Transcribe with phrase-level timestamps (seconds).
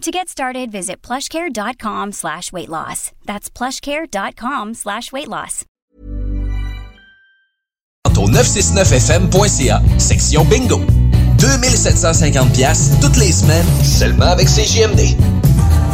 [0.00, 3.12] To get started, visit plushcare.com slash weight loss.
[3.26, 5.66] That's plushcare.com slash weight loss.
[8.16, 10.80] au 969fm.ca, section bingo.
[11.38, 15.16] 2750 pièces toutes les semaines, seulement avec CJMD.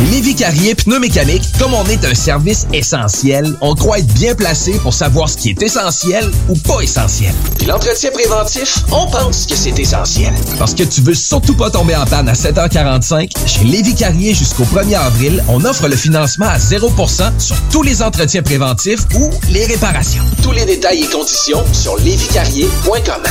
[0.00, 4.72] Chez Lévi Carrier Pneumécanique, comme on est un service essentiel, on croit être bien placé
[4.78, 7.34] pour savoir ce qui est essentiel ou pas essentiel.
[7.58, 10.32] Puis l'entretien préventif, on pense que c'est essentiel.
[10.58, 14.64] Parce que tu veux surtout pas tomber en panne à 7h45, chez Lévi Carrier jusqu'au
[14.64, 19.66] 1er avril, on offre le financement à 0% sur tous les entretiens préventifs ou les
[19.66, 20.24] réparations.
[20.42, 23.22] Tous les détails et conditions sur lévicarrier.com.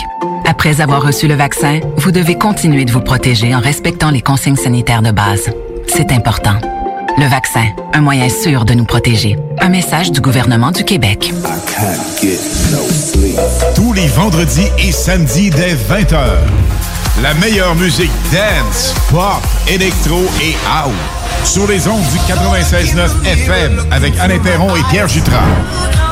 [0.44, 4.56] Après avoir reçu le vaccin, vous devez continuer de vous protéger en respectant les consignes
[4.56, 5.52] sanitaires de base.
[5.86, 6.56] C'est important.
[7.18, 9.36] Le vaccin, un moyen sûr de nous protéger.
[9.60, 11.32] Un message du gouvernement du Québec.
[13.74, 16.18] Tous les vendredis et samedis dès 20h.
[17.22, 20.92] La meilleure musique dance, pop, électro et house.
[21.44, 25.42] Sur les ondes du 96.9 FM avec Alain Perron et Pierre Jutras.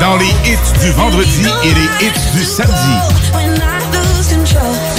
[0.00, 2.96] Dans les hits du vendredi et les hits du samedi.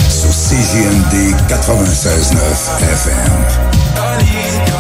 [0.10, 2.38] Sur CGMD 96.9
[2.94, 4.71] FM.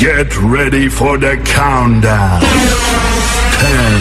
[0.00, 2.40] Get ready for the countdown.
[2.40, 4.00] 10,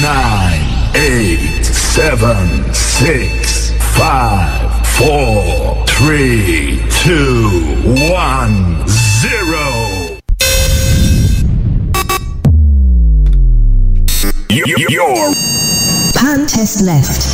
[0.00, 7.50] 9, 8, 7, 6, 5, 4, 3, 2,
[7.84, 10.18] 1, 0.
[14.88, 15.34] Your
[16.14, 17.28] Pan test left.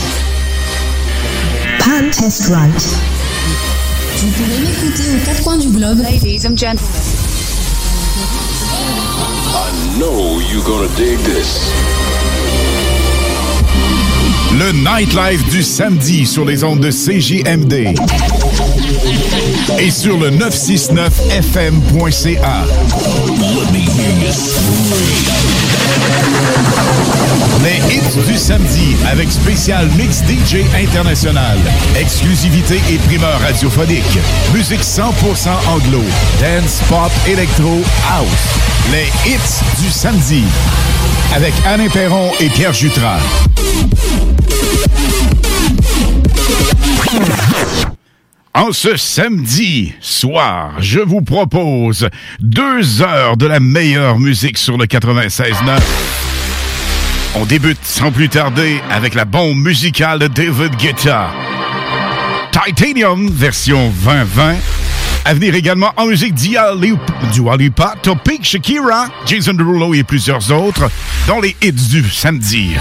[1.78, 2.98] Pan test right.
[4.16, 5.98] Vous pouvez m'écouter aux quatre coins du globe.
[5.98, 7.31] Ladies and gentlemen.
[9.54, 11.70] I know you're gonna dig this.
[14.58, 17.94] Le Nightlife du samedi sur les ondes de CJMD.
[19.78, 22.64] Et sur le 969fm.ca.
[27.62, 31.56] Les hits du samedi avec spécial Mix DJ International.
[31.97, 34.19] Exclusivité et primeur radiophonique.
[34.52, 36.02] Musique 100% anglo.
[36.41, 38.26] Dance, pop, électro, house.
[38.91, 40.42] Les hits du samedi.
[41.34, 43.20] Avec Alain Perron et Pierre Jutras.
[48.54, 54.84] En ce samedi soir, je vous propose deux heures de la meilleure musique sur le
[54.84, 55.81] 96.9.
[57.34, 61.31] On débute sans plus tarder avec la bombe musicale de David Guetta.
[62.52, 64.56] Titanium version 2020.
[65.25, 70.90] À venir également en musique Dua Lipa, Topic, Shakira, Jason Derulo et plusieurs autres
[71.26, 72.72] dans les hits du samedi.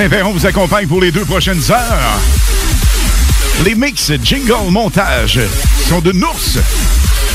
[0.00, 2.20] Alain Perron vous accompagne pour les deux prochaines heures.
[3.66, 5.38] Les mix jingle montage
[5.90, 6.56] sont de Nours,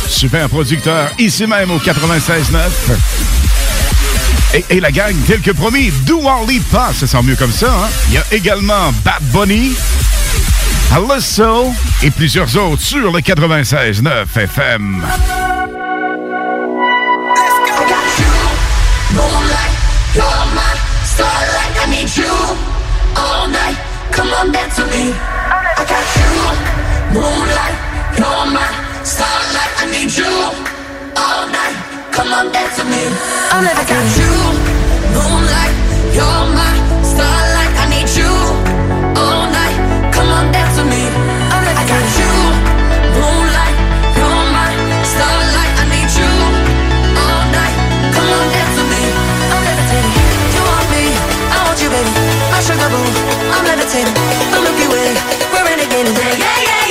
[0.10, 2.58] super producteur ici même au 96.9.
[4.56, 6.20] Et, et la gang, tel que promis, Do
[6.50, 7.68] Lipa, ça sent mieux comme ça.
[7.68, 7.90] Hein?
[8.08, 9.76] Il y a également Bad Bunny,
[10.92, 15.06] Alysso et plusieurs autres sur le 96.9 FM.
[24.36, 24.92] Come on, dance with.
[24.92, 26.28] I got you.
[27.16, 27.78] Moonlight,
[28.20, 28.68] you're my
[29.08, 29.72] starlight.
[29.80, 30.28] I need you
[31.16, 31.78] all night.
[32.12, 33.00] Come on, dance with me.
[33.56, 34.32] I never got you.
[35.16, 35.76] Moonlight,
[36.12, 36.68] you're my
[37.00, 37.74] starlight.
[37.80, 38.28] I need you
[39.16, 39.78] all night.
[40.12, 41.04] Come on, dance with me.
[41.08, 42.32] I never got you.
[43.16, 43.76] Moonlight,
[44.20, 44.68] you're my
[45.16, 45.74] starlight.
[45.80, 46.32] I need you
[47.24, 47.76] all night.
[48.12, 49.04] Come on, dance with me.
[49.48, 50.16] I'm levitating.
[50.52, 51.04] You want me?
[51.56, 52.12] I want you, baby.
[52.52, 53.25] My sugar boo.
[53.86, 54.14] I'm levitating.
[54.52, 55.14] The Milky Way.
[55.54, 56.18] We're renegading.
[56.18, 56.85] Yeah, yeah, yeah, yeah, yeah.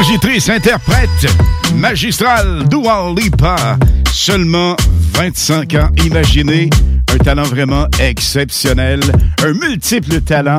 [0.00, 1.26] Compositrice, interprète,
[1.74, 3.76] magistrale, Dua Lipa.
[4.10, 4.74] Seulement
[5.12, 5.88] 25 ans.
[6.06, 6.70] Imaginez
[7.12, 9.00] un talent vraiment exceptionnel,
[9.44, 10.56] un multiple talent.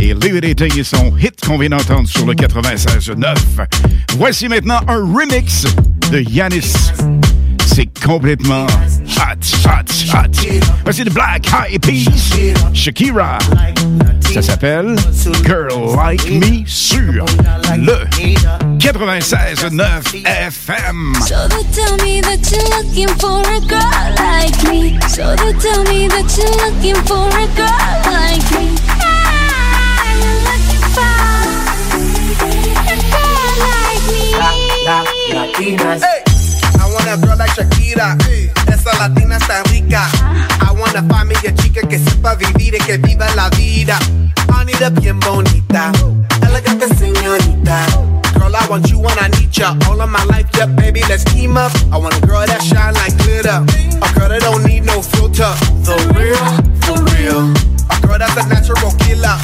[0.00, 3.36] Et Levitating est son hit qu'on vient d'entendre sur le 96.9.
[4.18, 5.66] Voici maintenant un remix
[6.10, 6.72] de Yanis.
[7.72, 10.30] C'est complètement hot, hot, hot.
[10.84, 12.34] Voici de Black Eyed Peas,
[12.74, 13.38] Shakira.
[14.32, 14.96] Ça s'appelle
[15.44, 17.24] Girl Like Me sur
[17.76, 18.04] le
[18.78, 21.14] 96.9 FM.
[21.26, 24.98] So they tell me that you're looking for a girl like me.
[25.08, 28.74] So they tell me that you're looking for a girl like me.
[29.00, 31.10] Ah, you're looking for
[32.84, 34.24] a girl like me.
[34.36, 34.50] La,
[34.84, 36.02] la, latinas.
[36.02, 36.29] Hey.
[37.10, 38.16] A.
[38.72, 40.08] Esa latina está rica.
[40.60, 43.98] I wanna find me a chica que sepa vivir y que viva la vida.
[44.48, 45.90] I need a bien bonita,
[46.46, 47.84] elegante señorita.
[48.38, 49.74] Girl, I want you when I need ya.
[49.88, 51.72] All of my life, yeah, baby, let's team up.
[51.90, 53.58] I want a girl that shine like glitter.
[53.58, 55.52] A girl that don't need no filter.
[55.82, 56.38] The real,
[56.86, 57.50] for real.
[57.90, 59.36] A girl that's a natural killer.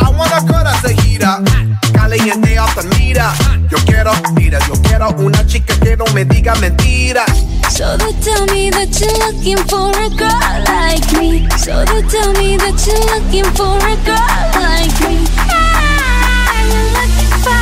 [0.00, 1.83] I want a girl that's a heater.
[2.04, 3.24] Caliente off the meter.
[3.70, 7.30] Yo quiero, mira, yo quiero una chica que no me diga mentiras.
[7.70, 11.48] So they tell me that you're looking for a girl like me.
[11.56, 14.20] So they tell me that you're looking for a girl
[14.60, 15.24] like me.
[15.48, 17.56] Ah, you're looking for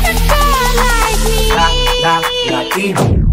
[0.00, 1.52] a girl like me.
[1.52, 1.68] La,
[2.00, 2.20] la,
[2.62, 3.31] latino.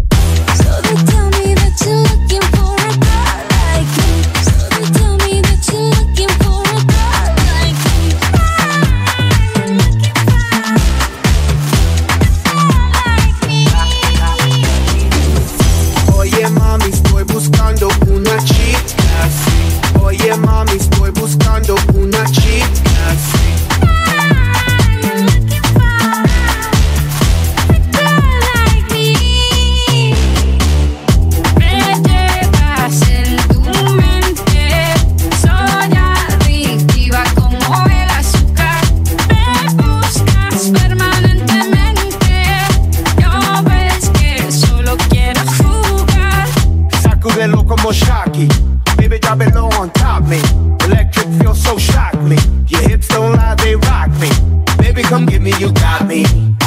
[47.92, 48.48] Shocky.
[48.96, 50.40] Baby, drop it low on top me.
[50.84, 52.36] Electric feel so shock me.
[52.68, 54.30] Your hips don't lie, they rock me.
[54.78, 56.24] Baby, come get me, you got me.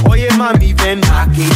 [0.09, 1.47] Oye, mami, ven aquí.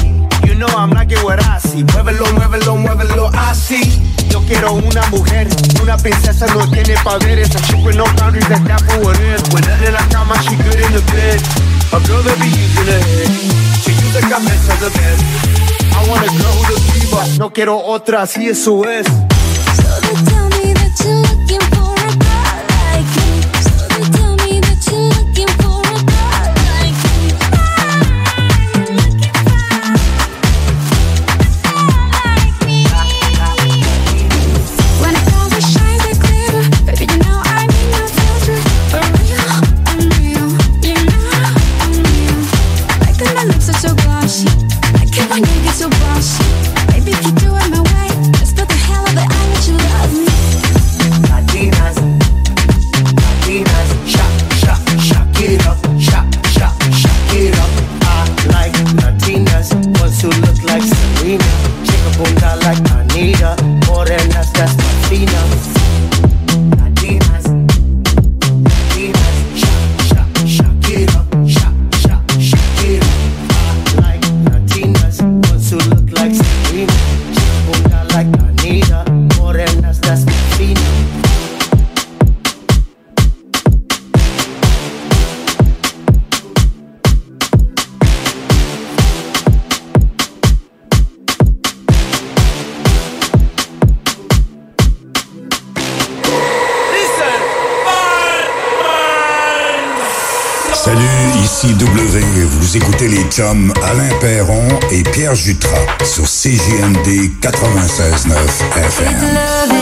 [0.47, 1.83] You know I'm liking what I see.
[1.83, 3.81] Muévelo, muévelo, muévelo así.
[4.29, 5.47] Yo quiero una mujer,
[5.81, 7.55] una princesa no tiene poderes.
[7.55, 9.43] A chick with no boundaries, that's that for what it is.
[9.53, 11.41] When in la cama, she good in the bed.
[11.91, 13.29] A girl that be using her head.
[13.81, 15.17] She use the cabeza the bed.
[15.95, 17.37] I want a girl who's a diva.
[17.39, 19.07] No quiero otra, así eso es.
[20.07, 20.46] So they
[103.49, 108.33] Alain Perron et Pierre Jutras sur CJMD 96.9
[108.75, 109.76] FM.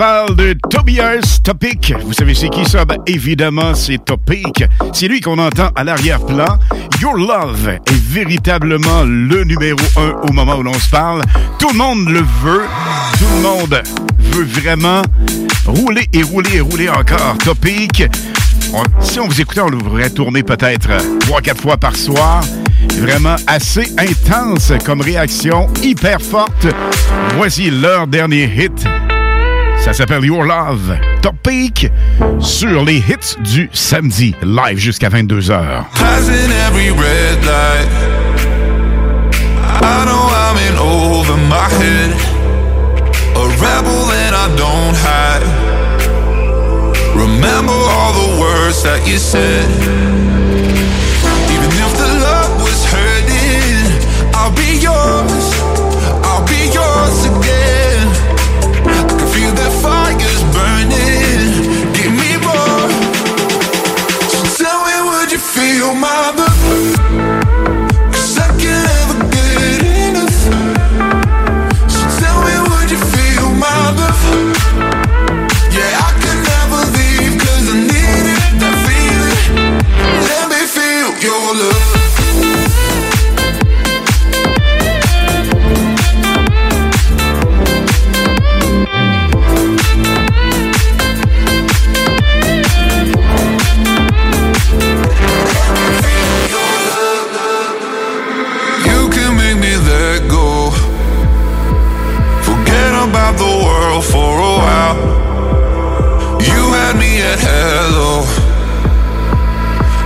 [0.00, 1.92] Parle de Tobias Topic.
[2.06, 2.86] Vous savez c'est qui ça?
[2.86, 4.64] Ben, évidemment, c'est Topic.
[4.94, 6.58] C'est lui qu'on entend à l'arrière-plan.
[7.02, 11.20] Your Love est véritablement le numéro un au moment où l'on se parle.
[11.58, 12.62] Tout le monde le veut.
[13.18, 13.82] Tout le monde
[14.18, 15.02] veut vraiment
[15.66, 17.36] rouler et rouler et rouler encore.
[17.44, 18.04] Topic.
[19.00, 22.42] si on vous écoutait, on devrait tourner peut-être trois, quatre fois par soir.
[22.96, 26.68] Vraiment assez intense comme réaction, hyper forte.
[27.36, 28.88] Voici leur dernier hit.
[29.82, 30.96] Ça s'appelle Your Love.
[31.22, 31.90] Top Peak
[32.38, 35.84] sur les hits du samedi, live jusqu'à 22h.
[35.94, 37.88] Passing every red light.
[39.82, 42.12] I know I'm in over my head.
[43.34, 45.46] A rebel and I don't hide.
[47.16, 50.19] Remember all the words that you said.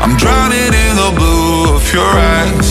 [0.06, 2.63] I'm drowning in the blue of your eyes.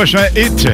[0.00, 0.66] Prochain hit,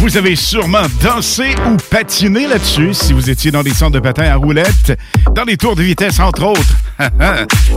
[0.00, 4.30] vous avez sûrement dansé ou patiné là-dessus si vous étiez dans des centres de patins
[4.30, 4.98] à roulettes,
[5.34, 6.76] dans les tours de vitesse entre autres.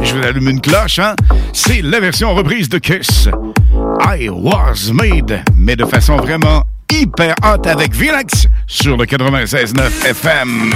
[0.03, 1.15] Je vous allume une cloche, hein?
[1.53, 3.29] C'est la version reprise de Kiss.
[4.01, 10.73] I was made, mais de façon vraiment hyper hot avec Vilax sur le 96.9 FM.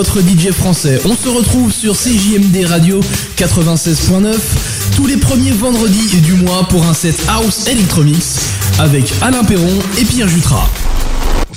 [0.00, 0.98] Votre DJ français.
[1.04, 3.02] On se retrouve sur CJMD Radio
[3.36, 4.34] 96.9
[4.96, 8.40] tous les premiers vendredis du mois pour un set House Electromix
[8.78, 10.70] avec Alain Perron et Pierre Jutras.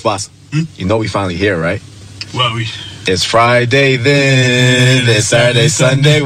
[0.04, 1.82] Boss, you know we finally here, right?
[2.34, 2.68] Ouais, oui.
[3.08, 6.22] It's Friday then, it's Saturday, Sunday.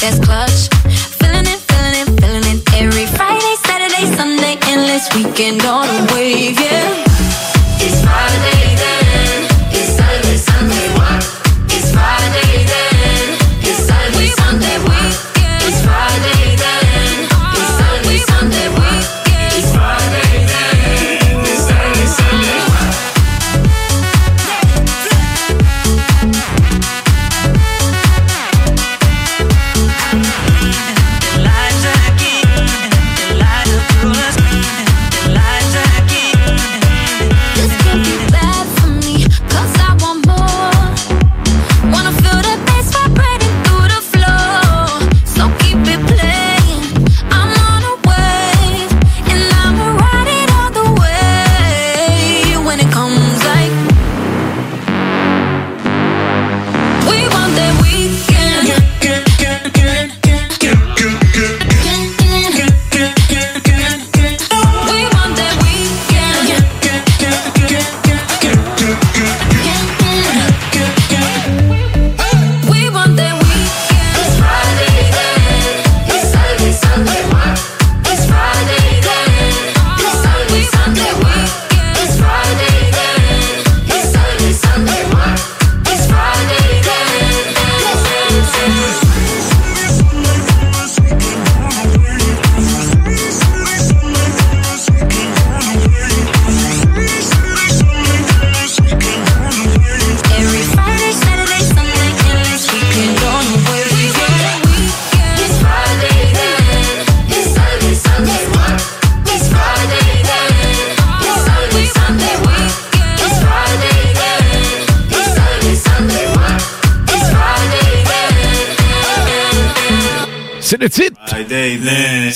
[0.00, 0.47] That's clutch.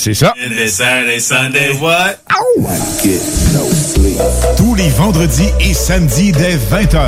[0.03, 0.33] C'est ça.
[0.37, 2.17] And then Saturday, Sunday, what?
[4.57, 6.99] Tous les vendredis et samedis dès 20h.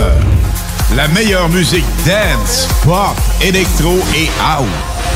[0.96, 4.66] La meilleure musique dance, pop, électro et house.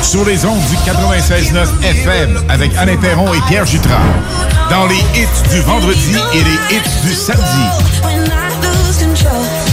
[0.02, 3.96] Sur les ondes du 96.9 FM avec Alain Perron et Pierre Jutras.
[4.70, 7.63] Dans les hits du vendredi et les hits du samedi.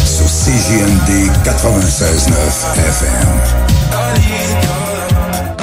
[0.05, 2.31] Sur CJMD 96.9
[2.88, 3.65] FM.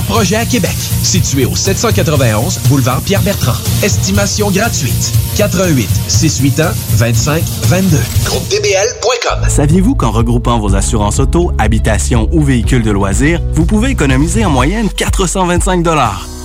[0.00, 0.74] projets à Québec.
[1.02, 3.60] Situé au 791 boulevard Pierre-Bertrand.
[3.82, 5.12] Estimation gratuite.
[5.36, 7.98] 88 681 25 22.
[8.24, 9.48] GroupeDBL.com.
[9.48, 14.50] Saviez-vous qu'en regroupant vos assurances auto, habitation ou véhicules de loisirs, vous pouvez économiser en
[14.50, 15.82] moyenne 425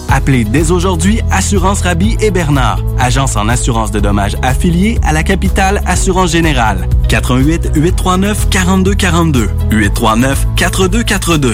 [0.09, 5.23] Appelez dès aujourd'hui Assurance Rabi et Bernard, agence en assurance de dommages affiliée à la
[5.23, 6.87] capitale Assurance Générale.
[7.09, 11.53] 88 839 4242 839 4242.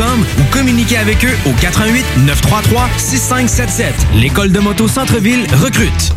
[0.00, 3.94] ou communiquez avec eux au 88 933 6577.
[4.14, 6.14] L'école de moto Centre-ville recrute.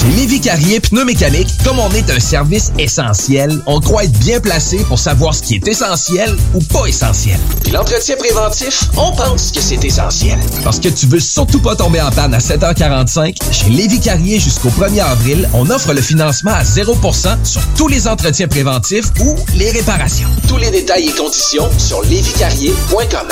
[0.00, 4.78] Chez Lévi Carrier Pneumécanique, comme on est un service essentiel, on croit être bien placé
[4.84, 7.38] pour savoir ce qui est essentiel ou pas essentiel.
[7.62, 10.38] Puis l'entretien préventif, on pense que c'est essentiel.
[10.64, 14.70] Parce que tu veux surtout pas tomber en panne à 7h45, chez Lévi Carrier jusqu'au
[14.70, 19.70] 1er avril, on offre le financement à 0% sur tous les entretiens préventifs ou les
[19.70, 20.28] réparations.
[20.48, 23.28] Tous les détails et conditions sur lévicarrier.com.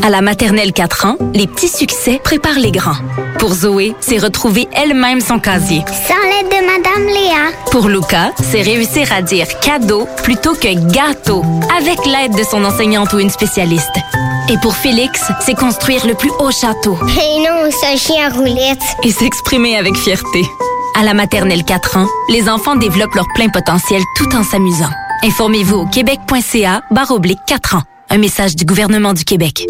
[0.00, 2.98] À la maternelle 4 ans, les petits succès préparent les grands.
[3.38, 5.84] Pour Zoé, c'est retrouver elle-même son casier.
[5.86, 7.52] Sans l'aide de Madame Léa.
[7.70, 11.42] Pour Luca, c'est réussir à dire cadeau plutôt que gâteau,
[11.76, 13.96] avec l'aide de son enseignante ou une spécialiste.
[14.50, 16.96] Et pour Félix, c'est construire le plus haut château.
[17.02, 18.82] Et non, c'est un chien à roulette.
[19.02, 20.44] Et s'exprimer avec fierté.
[20.98, 24.90] À la maternelle 4 ans, les enfants développent leur plein potentiel tout en s'amusant.
[25.24, 27.82] Informez-vous au québec.ca barre oblique 4 ans.
[28.10, 29.66] Un message du gouvernement du Québec.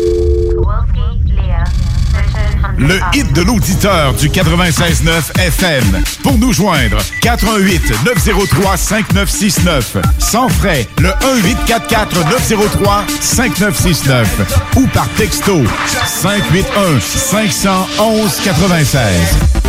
[2.78, 6.02] Le hit de l'auditeur du 96.9 FM.
[6.22, 9.96] Pour nous joindre, 88 903 5969.
[10.18, 14.72] Sans frais, le 1844 903 5969.
[14.76, 15.62] Ou par texto,
[16.06, 19.63] 581 511 96.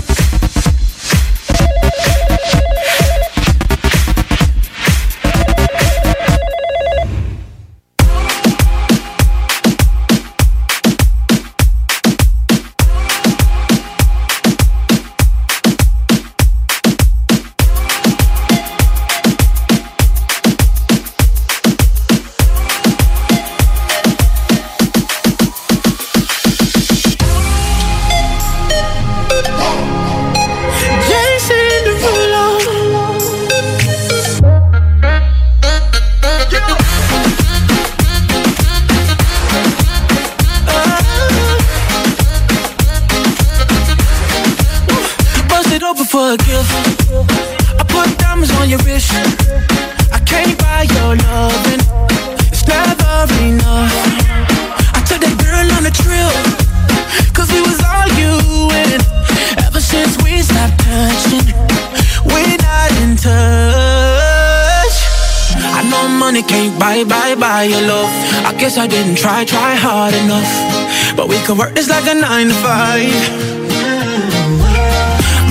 [71.76, 73.12] This like a nine to five.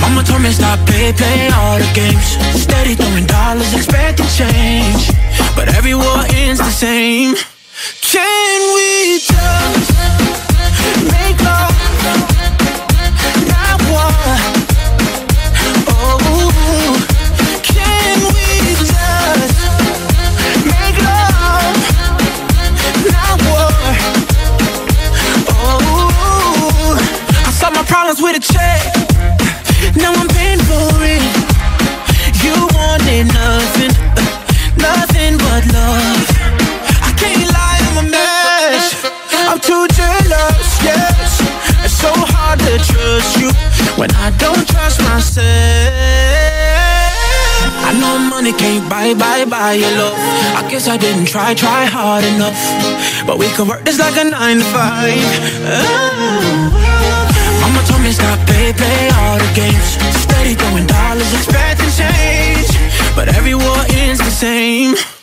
[0.01, 2.14] Mama told me stop play, play all the games.
[53.25, 55.17] But we could work this like a nine to five.
[55.65, 56.85] Oh.
[57.61, 59.97] Mama told me stop play, play all the games.
[60.21, 62.69] Steady throwing dollars, expecting change.
[63.15, 65.14] But every war ends the same.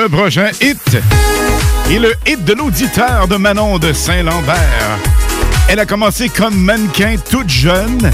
[0.00, 0.96] Le prochain hit
[1.90, 4.98] est le hit de l'auditeur de Manon de Saint-Lambert.
[5.68, 8.10] Elle a commencé comme mannequin toute jeune,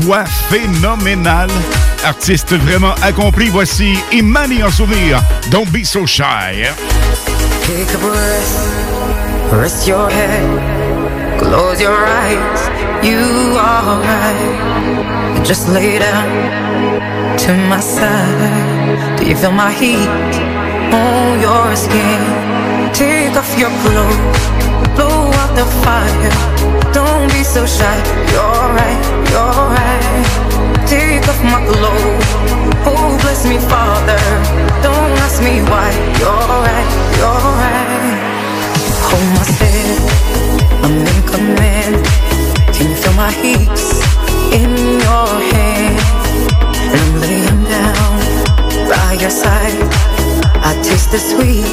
[0.00, 1.50] voix phénoménale,
[2.02, 3.50] artiste vraiment accompli.
[3.50, 5.20] Voici Imani en souvenir.
[5.50, 6.64] Don't be so shy.
[7.66, 12.70] Take a breath, rest your head, close your eyes.
[13.02, 15.44] You are right.
[15.44, 19.18] Just lay down to my side.
[19.18, 20.67] Do you feel my heat?
[20.92, 22.22] On your skin?
[22.92, 24.44] Take off your clothes,
[24.96, 26.32] blow out the fire.
[26.92, 27.98] Don't be so shy.
[28.32, 30.26] You're right, you're right.
[30.86, 32.28] Take off my clothes.
[32.90, 34.22] Oh, bless me, Father.
[34.82, 35.90] Don't ask me why.
[36.20, 38.16] You're right, you're right.
[39.08, 40.00] Hold my step.
[40.84, 41.96] I'm in command.
[42.74, 43.78] Can you feel my heat
[44.58, 44.72] in
[45.04, 45.98] your hand?
[46.90, 50.17] And I'm laying down by your side.
[50.62, 51.64] I taste the sweet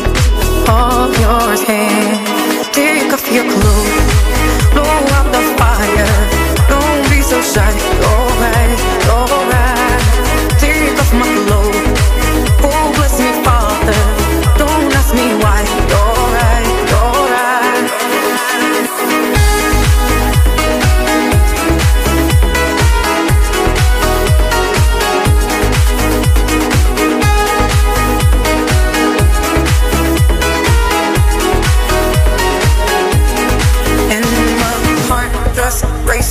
[0.70, 2.74] of your hand.
[2.74, 4.15] Take off your clothes,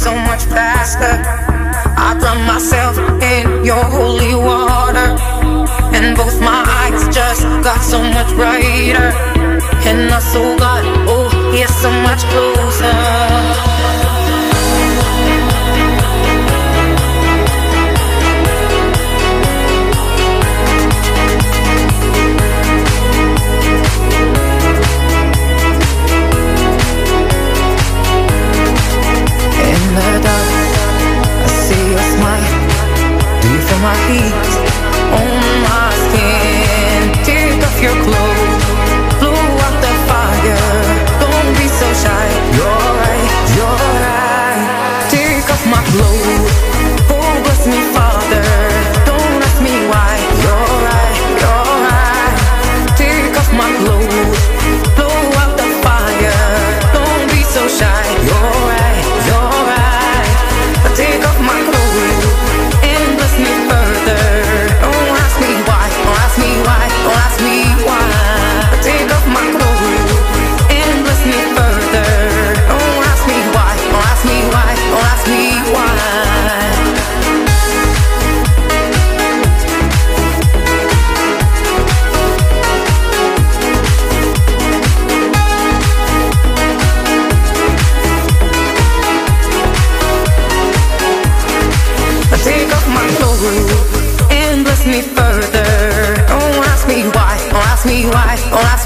[0.05, 1.15] so much faster.
[1.97, 5.17] I drown myself in your holy water.
[5.97, 9.09] And both my eyes just got so much brighter.
[9.89, 13.84] And my soul got, oh, yeah, so much closer.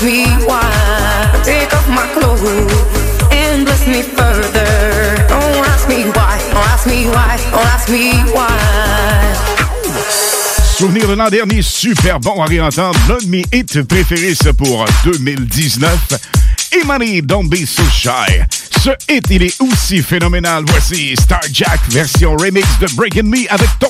[0.03, 0.63] Me why.
[1.45, 2.43] Take off my clothes
[3.31, 5.27] and bless me further.
[5.65, 6.39] Ask me why,
[6.73, 9.59] ask me why, ask me why.
[10.79, 12.99] Souvenir de l'an dernier, super bon à réentendre.
[13.09, 15.97] L'un de mes hits préférés, pour 2019.
[16.83, 18.43] Imani, Don't Be So Shy.
[18.85, 20.65] Ce hit, il est aussi phénoménal.
[20.69, 23.88] Voici Star Jack, version remix de Breaking Me avec ton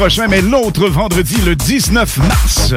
[0.00, 2.72] prochain, mais l'autre vendredi, le 19 mars.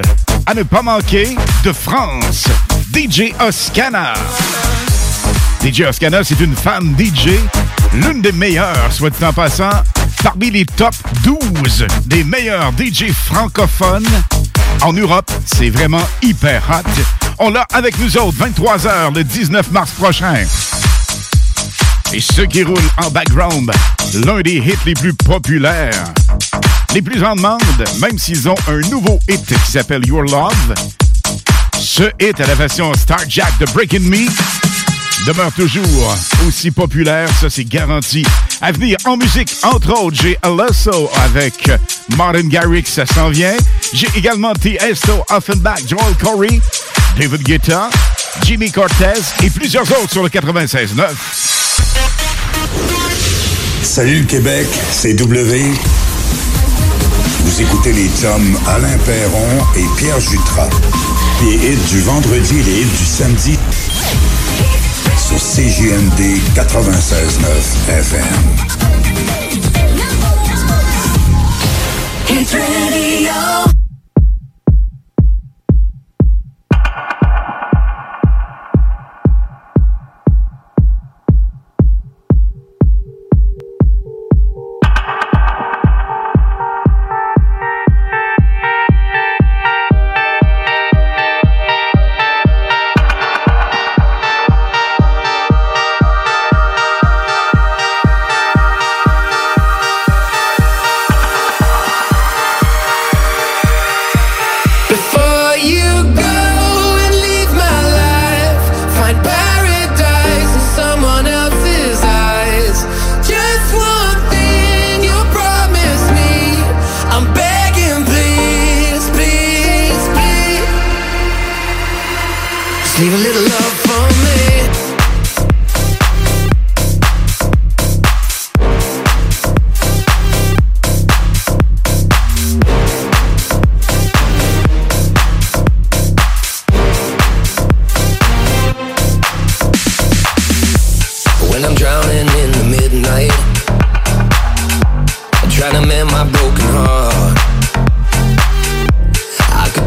[0.46, 2.50] À ne pas manquer, de France,
[2.94, 4.14] DJ Oscana.
[5.64, 7.30] DJ Oscana, c'est une femme DJ,
[7.94, 9.70] l'une des meilleures, soit dit en passant,
[10.22, 10.94] parmi les top
[11.24, 14.04] 12 des meilleurs DJ francophones
[14.82, 15.32] en Europe.
[15.46, 17.02] C'est vraiment hyper hot.
[17.40, 20.44] On l'a avec nous autres, 23h le 19 mars prochain.
[22.12, 23.72] Et ce qui roule en background,
[24.26, 26.04] l'un des hits les plus populaires.
[26.94, 27.60] Les plus en demande,
[28.00, 30.76] même s'ils ont un nouveau hit qui s'appelle Your Love.
[31.80, 34.28] Ce hit à la version Star Jack de Breaking Me
[35.26, 36.16] demeure toujours
[36.48, 38.24] aussi populaire, ça c'est garanti.
[38.62, 41.72] À venir en musique, entre autres, j'ai Alesso avec
[42.16, 43.56] Martin Garrix, ça s'en vient.
[43.92, 46.62] J'ai également Tiesto, Offenbach, Joel Corey,
[47.18, 47.90] David Guetta,
[48.44, 51.08] Jimmy Cortez et plusieurs autres sur le 96.9.
[53.82, 55.72] Salut Québec, c'est W.
[57.54, 60.70] Vous écoutez les chums Alain Perron et Pierre Jutras.
[61.44, 63.60] Les hits du vendredi et les hits du samedi
[65.20, 68.24] sur CJMD 96.9 FM.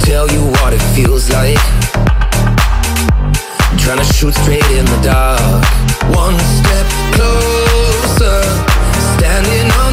[0.06, 1.58] Tell you what it feels like.
[3.82, 5.64] Trying to shoot straight in the dark.
[6.14, 6.86] One step
[7.16, 8.38] closer,
[9.18, 9.85] standing on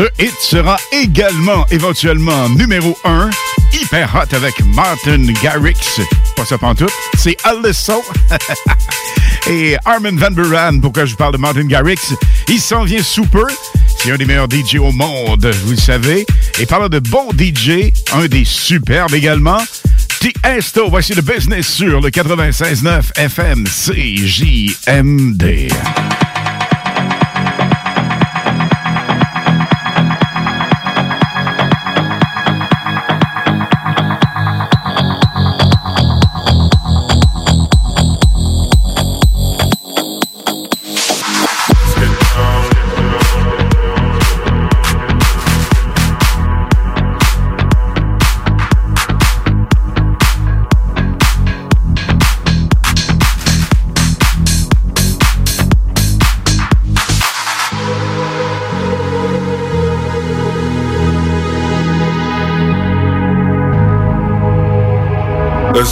[0.00, 3.28] Ce hit sera également éventuellement numéro 1,
[3.74, 5.76] hyper hot avec Martin Garrix.
[6.36, 8.02] Pas ça pantoute, c'est Alysso.
[9.50, 12.14] Et Armin Van Buren, pourquoi je parle de Martin Garrix?
[12.48, 13.44] Il s'en vient sous peu.
[13.98, 16.24] C'est un des meilleurs DJ au monde, vous le savez.
[16.58, 19.60] Et parlant de bon DJ, un des superbes également,
[20.18, 25.68] Tiesto, voici le business sur le 96.9 FM CJMD.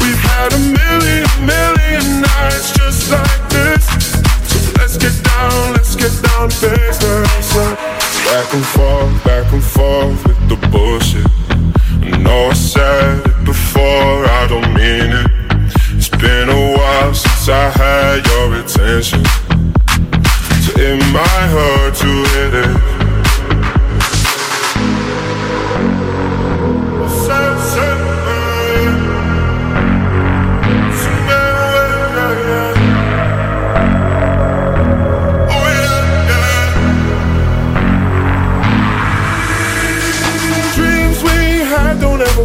[0.00, 3.84] We've had a million, million nights just like this.
[4.50, 6.48] So let's get down, let's get down.
[8.34, 11.26] Back and forth, back and forth with the bullshit.
[12.02, 15.30] I know I said it before, I don't mean it.
[15.96, 19.24] It's been a while since I had your attention.
[20.64, 22.94] So it might hurt to hit it.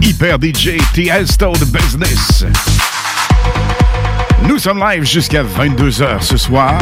[0.00, 2.44] Hyper DJ Tiesto de Business.
[4.44, 6.78] Nous sommes live jusqu'à 22h ce soir.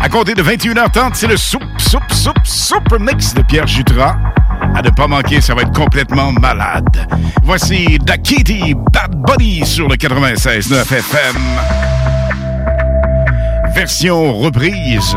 [0.00, 4.16] À compter de 21h30, c'est le soup, soup, soup, super mix de Pierre Jutras.
[4.74, 7.06] À ne pas manquer, ça va être complètement malade.
[7.42, 11.36] Voici Dakiti Bad Buddy sur le 96.9 FM.
[13.74, 15.16] Version reprise.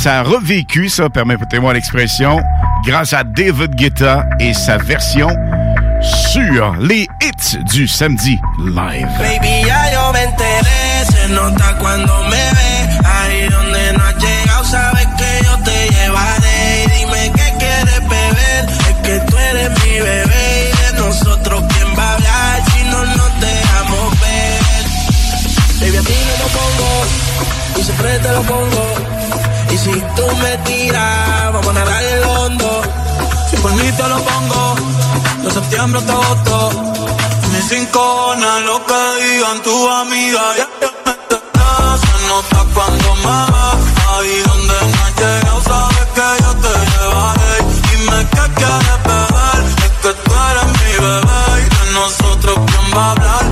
[0.00, 2.40] Ça a revécu, ça, permettez-moi l'expression,
[2.86, 5.28] grâce à David Guetta et sa version
[6.02, 9.08] sur les hits du samedi live.
[9.18, 12.98] Baby, ya yo me enteré, se nota cuando me ve.
[13.04, 16.84] Ahí donde no has llegado, sabes que yo te llevaré.
[16.84, 20.70] Y dime qué quieres beber, es que tú eres mi bebé.
[20.70, 24.62] Y de nosotros, ¿quién va a hablar si no nos dejamos ver?
[25.80, 28.94] Baby, a ti no lo pongo, y siempre te lo pongo.
[29.70, 32.82] Y si tú me tiras, vamos a nadar el hondo.
[33.50, 34.76] Si por mí te lo pongo,
[35.42, 36.70] de septiembre hasta agosto.
[37.52, 38.34] Mis cinco
[38.64, 40.42] lo que digan tu amiga.
[40.56, 43.38] Ya, entendés, se nota cuando me.
[44.12, 47.54] Ahí donde no has llegado, sabes que yo te llevaré.
[47.90, 51.42] Dime qué quieres beber, es que tú eres mi bebé.
[51.58, 53.51] Y de nosotros, ¿quién va a hablar?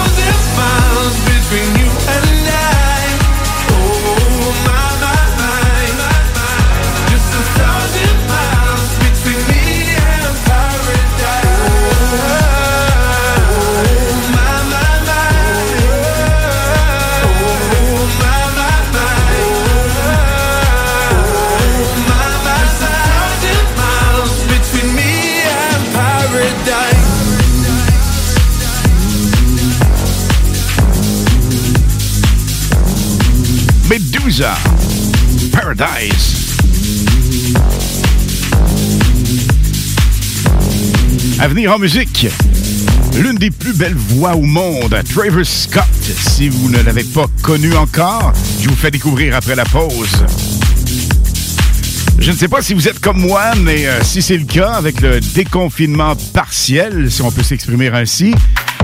[35.51, 36.35] Paradise.
[41.39, 42.27] À venir en musique,
[43.19, 45.83] l'une des plus belles voix au monde, Travis Scott.
[46.17, 50.25] Si vous ne l'avez pas connu encore, je vous fais découvrir après la pause.
[52.17, 54.71] Je ne sais pas si vous êtes comme moi, mais euh, si c'est le cas,
[54.71, 58.33] avec le déconfinement partiel, si on peut s'exprimer ainsi,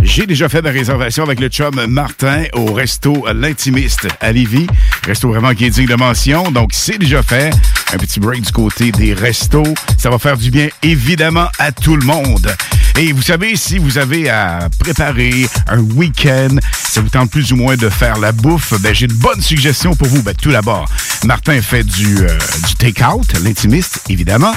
[0.02, 4.68] j'ai déjà fait des réservations avec le chum Martin au resto L'Intimiste à Lévis.
[5.06, 6.52] Resto vraiment qui est digne de mention.
[6.52, 7.52] Donc, c'est déjà fait.
[7.94, 9.74] Un petit break du côté des restos.
[9.98, 12.56] Ça va faire du bien, évidemment, à tout le monde.
[12.98, 16.56] Et vous savez, si vous avez à préparer un week-end,
[16.90, 19.96] ça vous tente plus ou moins de faire la bouffe, ben, j'ai une bonne suggestion
[19.96, 20.24] pour vous.
[20.24, 20.90] Ben, tout d'abord,
[21.24, 22.38] Martin fait du, euh,
[22.68, 24.54] du take-out, l'intimiste, évidemment.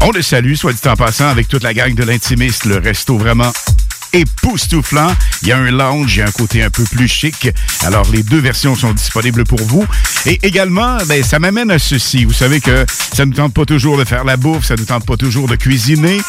[0.00, 3.16] On le salue, soit dit en passant, avec toute la gang de l'intimiste, le resto
[3.16, 3.52] vraiment
[4.16, 5.14] époustouflant.
[5.42, 7.48] Il y a un lounge, il y a un côté un peu plus chic.
[7.84, 9.86] Alors, les deux versions sont disponibles pour vous.
[10.26, 12.24] Et également, ben, ça m'amène à ceci.
[12.24, 14.80] Vous savez que ça ne nous tente pas toujours de faire la bouffe, ça ne
[14.80, 16.20] nous tente pas toujours de cuisiner.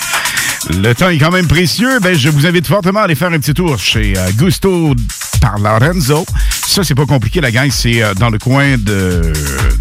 [0.69, 1.99] Le temps est quand même précieux.
[1.99, 4.93] Ben, je vous invite fortement à aller faire un petit tour chez euh, Gusto
[5.39, 6.25] par Lorenzo.
[6.67, 7.71] Ça, c'est pas compliqué, la gang.
[7.71, 9.31] C'est euh, dans le coin de,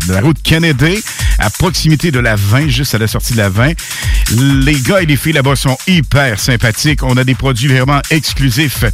[0.09, 1.03] la route Kennedy,
[1.39, 3.73] à proximité de la 20, juste à la sortie de la 20.
[4.65, 7.03] Les gars et les filles là-bas sont hyper sympathiques.
[7.03, 8.85] On a des produits vraiment exclusifs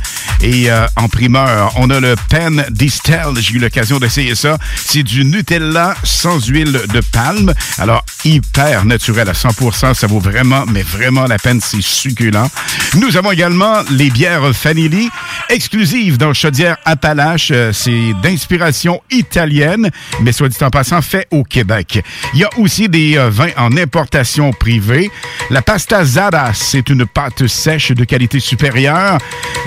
[0.40, 1.72] et euh, en primeur.
[1.76, 3.34] On a le Pen Distel.
[3.38, 4.58] J'ai eu l'occasion d'essayer ça.
[4.74, 7.52] C'est du Nutella sans huile de palme.
[7.78, 9.94] Alors, hyper naturel à 100%.
[9.94, 11.60] Ça vaut vraiment, mais vraiment la peine.
[11.60, 12.50] C'est succulent.
[12.96, 15.10] Nous avons également les bières Fanili,
[15.50, 17.50] exclusives dans Chaudière Appalaches.
[17.52, 22.00] Euh, C'est d'inspiration italienne, mais soit dit en passant, fait au Québec.
[22.32, 25.10] Il y a aussi des euh, vins en importation privée.
[25.50, 29.18] La pasta Zara, c'est une pâte sèche de qualité supérieure.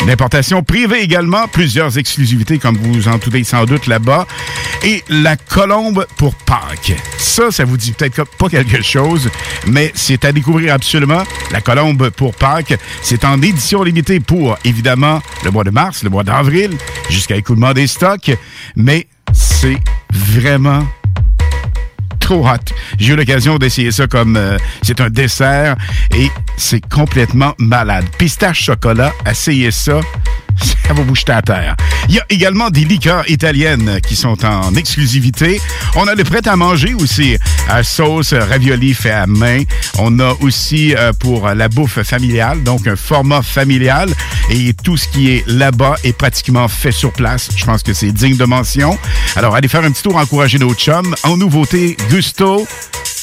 [0.08, 1.50] D'importation privée également.
[1.50, 4.28] Plusieurs exclusivités, comme vous en doutez sans doute là-bas.
[4.84, 6.94] Et la colombe pour Pâques.
[7.18, 9.30] Ça, ça vous dit peut-être pas quelque chose,
[9.68, 11.24] mais c'est à découvrir absolument.
[11.52, 16.10] La colombe pour Pâques, c'est en édition limitée pour, évidemment, le mois de mars, le
[16.10, 16.78] mois d'avril,
[17.10, 18.05] jusqu'à écoulement des stocks.
[18.76, 19.78] Mais c'est
[20.12, 20.84] vraiment
[22.20, 22.74] trop hot.
[22.98, 25.76] J'ai eu l'occasion d'essayer ça comme euh, c'est un dessert
[26.14, 28.06] et c'est complètement malade.
[28.18, 30.00] Pistache chocolat, essayez ça.
[30.88, 31.76] Ça va vous jeter à terre.
[32.10, 35.60] Il y a également des liqueurs italiennes qui sont en exclusivité.
[35.96, 37.38] On a le prêt à manger aussi,
[37.68, 39.64] à sauce ravioli fait à main.
[39.98, 44.10] On a aussi euh, pour la bouffe familiale, donc un format familial.
[44.50, 47.50] Et tout ce qui est là-bas est pratiquement fait sur place.
[47.56, 48.98] Je pense que c'est digne de mention.
[49.36, 51.16] Alors, allez faire un petit tour, encourager nos chums.
[51.24, 52.68] En nouveauté, Gusto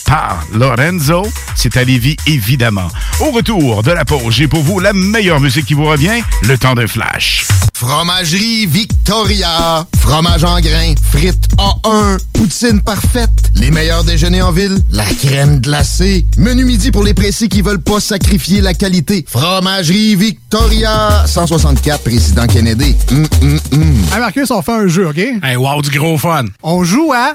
[0.04, 1.26] par Lorenzo.
[1.54, 2.88] C'est à Lévis, évidemment.
[3.20, 6.56] Au retour de la pause, j'ai pour vous la meilleure musique qui vous revient, le
[6.58, 7.46] temps d'un flash.
[7.74, 9.84] Fromagerie Victoria.
[9.98, 10.94] Fromage en grains.
[11.10, 12.18] Frites A1.
[12.32, 13.50] Poutine parfaite.
[13.56, 14.78] Les meilleurs déjeuners en ville.
[14.92, 16.24] La crème glacée.
[16.38, 19.24] Menu midi pour les pressés qui veulent pas sacrifier la qualité.
[19.28, 21.24] Fromagerie Victoria.
[21.26, 22.94] 164 Président Kennedy.
[23.10, 23.94] Hum, hum, hum.
[24.12, 25.18] Hey Marcus, on fait un jeu, OK?
[25.18, 26.44] Hey, wow, du gros fun.
[26.62, 27.34] On joue à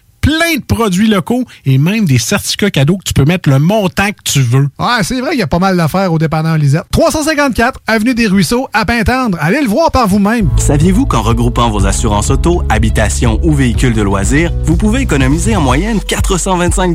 [0.21, 4.09] plein de produits locaux et même des certificats cadeaux que tu peux mettre le montant
[4.09, 4.69] que tu veux.
[4.79, 6.85] Ouais, c'est vrai qu'il y a pas mal d'affaires au dépanneur Lisette.
[6.91, 9.37] 354 Avenue des Ruisseaux, à Pintendre.
[9.41, 10.49] Allez le voir par vous-même.
[10.57, 15.61] Saviez-vous qu'en regroupant vos assurances auto, habitation ou véhicules de loisirs, vous pouvez économiser en
[15.61, 16.93] moyenne 425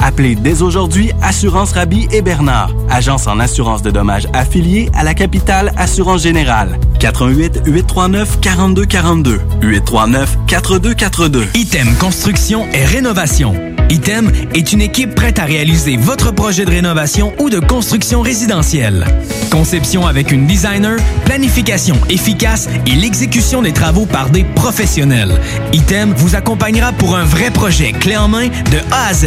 [0.00, 5.14] Appelez dès aujourd'hui Assurance Rabi et Bernard, agence en assurance de dommages affiliée à la
[5.14, 6.78] capitale Assurance Générale.
[7.00, 11.46] 88 839 4242 839 4242.
[11.54, 13.54] Item Construction et Rénovation.
[13.88, 19.06] Item est une équipe prête à réaliser votre projet de rénovation ou de construction résidentielle.
[19.50, 25.40] Conception avec une designer, planification efficace et l'exécution des travaux par des professionnels.
[25.72, 29.26] Item vous accompagnera pour un vrai projet clé en main de A à Z.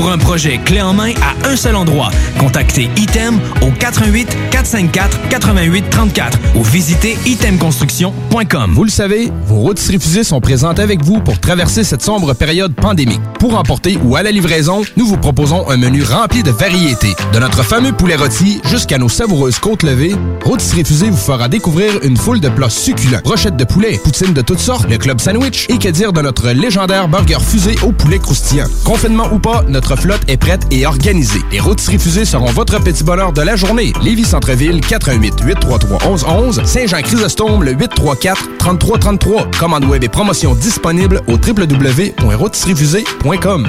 [0.00, 5.28] Pour un projet clé en main à un seul endroit, contactez Item au 88 454
[5.28, 8.72] 88 34 ou visitez itemconstruction.com.
[8.74, 12.74] Vous le savez, vos rôtisseries fusées sont présentes avec vous pour traverser cette sombre période
[12.74, 13.20] pandémique.
[13.38, 17.14] Pour emporter ou à la livraison, nous vous proposons un menu rempli de variétés.
[17.34, 21.92] De notre fameux poulet rôti jusqu'à nos savoureuses côtes levées, Rôtisserie Fusée vous fera découvrir
[22.02, 23.20] une foule de plats succulents.
[23.22, 26.48] Brochettes de poulet, poutines de toutes sortes, le club sandwich et que dire de notre
[26.52, 28.66] légendaire burger fusé au poulet croustillant.
[28.84, 31.40] Confinement ou pas, notre flotte est prête et organisée.
[31.52, 33.92] Les rôtisseries fusées seront votre petit bonheur de la journée.
[34.02, 39.50] Lévis Centreville, 418 833 1111 Saint-Jean-Chrysostome, le 834 3333.
[39.58, 43.68] Commande web et promotion disponible au www.rôtisseriefusée.com.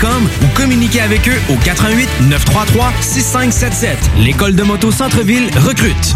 [0.03, 3.97] ou communiquez avec eux au 88 933 6577.
[4.17, 6.15] L'école de moto Centre-ville recrute.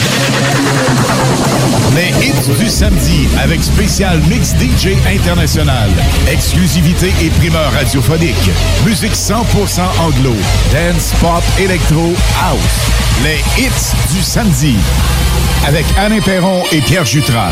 [1.93, 5.89] Les hits du samedi avec spécial mix DJ international.
[6.31, 8.49] Exclusivité et primeur radiophonique.
[8.85, 10.33] Musique 100% anglo.
[10.71, 12.59] Dance, pop, électro, house.
[13.23, 14.75] Les hits du samedi.
[15.67, 17.51] Avec Alain Perron et Pierre Jutras.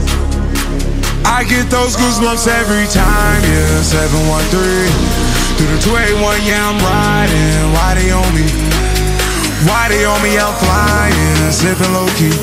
[1.25, 3.81] I get those goosebumps every time, yeah.
[3.81, 4.89] 713
[5.57, 7.73] through the 281, yeah, I'm riding.
[7.73, 8.45] Why they on me?
[9.67, 10.37] Why they on me?
[10.37, 12.33] I'm flying, sipping low key.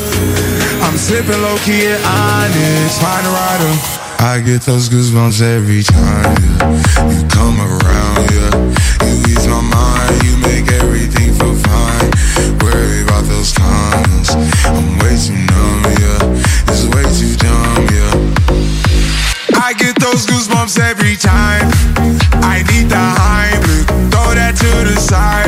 [0.87, 4.08] I'm sipping low key at Onyx, find a rider.
[4.21, 7.11] I get those goosebumps every time, yeah.
[7.11, 8.51] You come around, yeah.
[9.07, 12.11] You ease my mind, you make everything feel fine.
[12.61, 14.35] Worry about those comments.
[14.67, 16.67] I'm way too numb, yeah.
[16.67, 19.63] It's way too dumb, yeah.
[19.63, 21.71] I get those goosebumps every time.
[22.43, 25.47] I need the Heimlich, throw that to the side.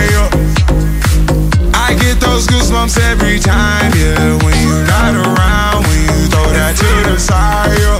[1.74, 4.38] I get those goosebumps every time, yeah.
[4.44, 7.99] When you're not around, when you throw that to the side.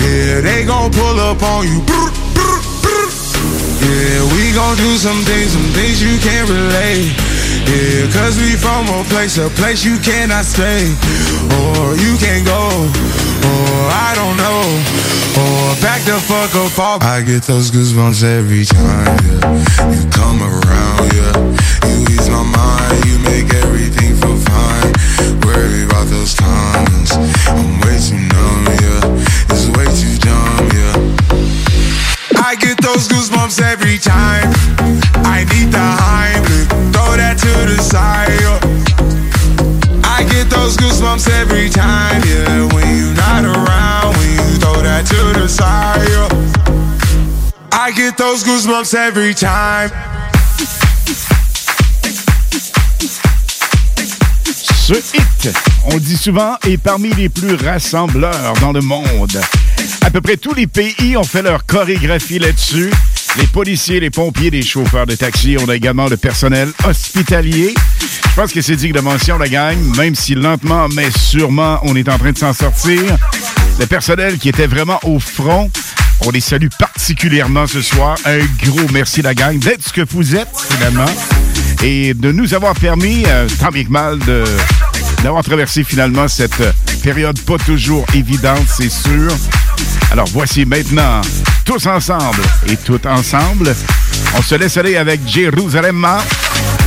[0.00, 1.80] Yeah, they gon' pull up on you.
[1.84, 3.06] Brr, brr, brr.
[3.84, 7.12] Yeah, we gon' do some things, some things you can't relate.
[7.68, 10.90] Yeah, cause we from a place, a place you cannot stay.
[11.60, 13.29] Or you can't go.
[13.42, 14.62] Oh, I don't know.
[15.40, 16.78] Oh, back the fuck up.
[16.78, 16.98] all.
[17.02, 19.06] I get those goosebumps every time.
[19.26, 19.92] Yeah.
[19.94, 21.34] You come around, yeah.
[21.88, 23.04] You ease my mind.
[23.06, 24.92] You make everything feel fine.
[25.46, 27.12] Worry about those times.
[27.46, 29.52] I'm way too numb, yeah.
[29.52, 32.40] It's way too dumb, yeah.
[32.42, 34.50] I get those goosebumps every time.
[35.24, 36.68] I need the Heimlich.
[36.92, 38.40] Throw that to the side.
[38.40, 38.79] Yeah.
[40.20, 42.66] I get those goosebumps every time, yeah.
[42.74, 46.06] When you're not around, when you throw that to the side.
[46.10, 46.28] yo.
[47.72, 49.90] I get those goosebumps every time.
[54.58, 55.54] Ce hit,
[55.86, 59.40] on dit souvent, est parmi les plus rassembleurs dans le monde.
[60.02, 62.90] À peu près tous les pays ont fait leur chorégraphie là-dessus.
[63.36, 67.74] Les policiers, les pompiers, les chauffeurs de taxi, on a également le personnel hospitalier.
[68.00, 71.94] Je pense que c'est digne de mention, la gang, même si lentement, mais sûrement, on
[71.94, 73.00] est en train de s'en sortir.
[73.78, 75.70] Le personnel qui était vraiment au front,
[76.26, 78.16] on les salue particulièrement ce soir.
[78.24, 81.10] Un gros merci, la gang, d'être ce que vous êtes, finalement,
[81.82, 84.44] et de nous avoir permis, euh, tant bien que mal, de
[85.22, 86.62] d'avoir traversé finalement cette
[87.02, 89.30] période pas toujours évidente, c'est sûr.
[90.10, 91.20] Alors voici maintenant,
[91.64, 93.74] tous ensemble et tout ensemble,
[94.36, 96.06] on se laisse aller avec Jérusalem.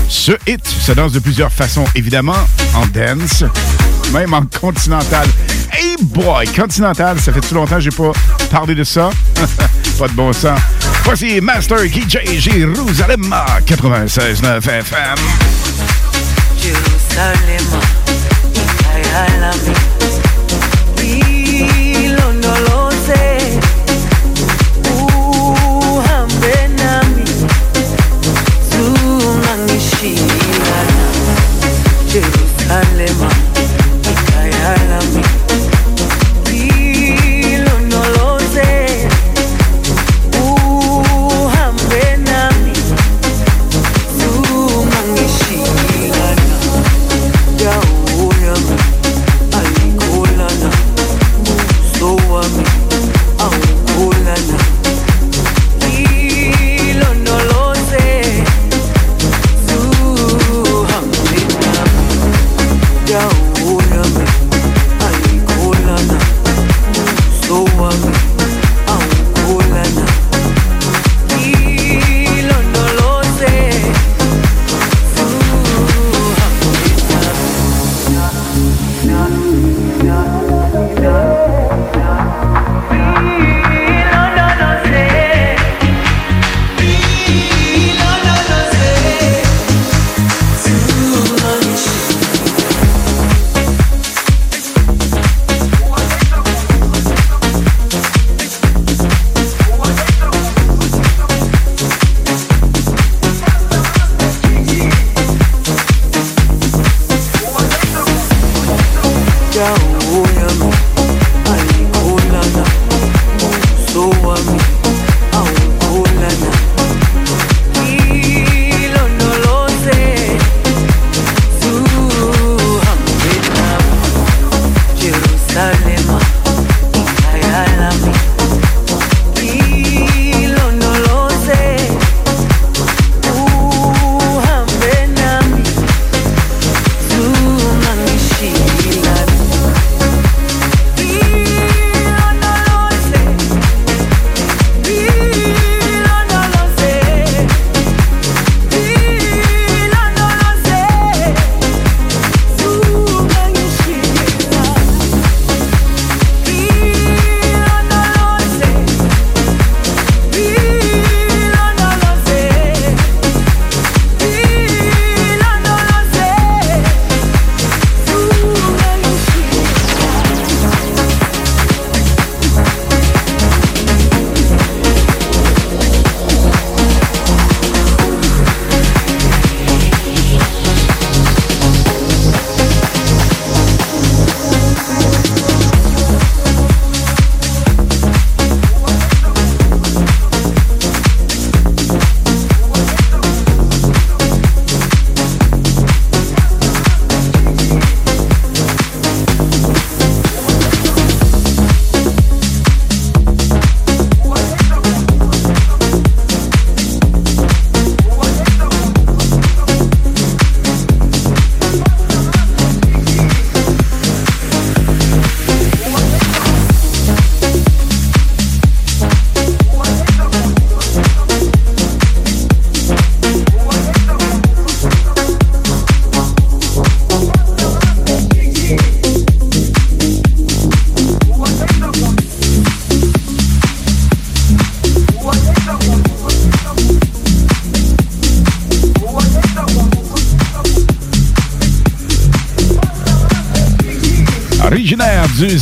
[0.08, 3.44] Ce hit se danse de plusieurs façons, évidemment, en dance,
[4.14, 5.28] même en continental.
[5.72, 8.12] Hey boy, continental, ça fait tout longtemps que j'ai pas
[8.52, 9.10] parlé de ça?
[10.00, 10.60] pas de bon sens.
[11.04, 13.34] Voici Master KJ Jérusalem
[13.66, 15.16] 96.9 FM.
[16.62, 17.80] Jerusalema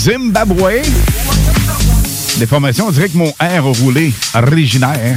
[0.01, 0.81] Zimbabwe.
[2.39, 4.11] Des formations, on dirait que mon R a roulé.
[4.33, 5.15] Originaire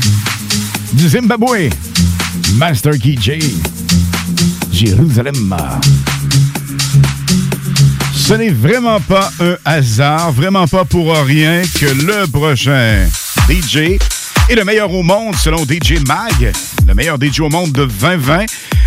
[0.93, 1.71] du Zimbabwe.
[2.57, 3.39] Master Key J.
[4.71, 5.57] Jérusalem.
[8.15, 13.07] Ce n'est vraiment pas un hasard, vraiment pas pour rien que le prochain
[13.49, 13.99] DJ
[14.51, 16.53] est le meilleur au monde selon DJ Mag,
[16.87, 18.45] le meilleur DJ au monde de 2020.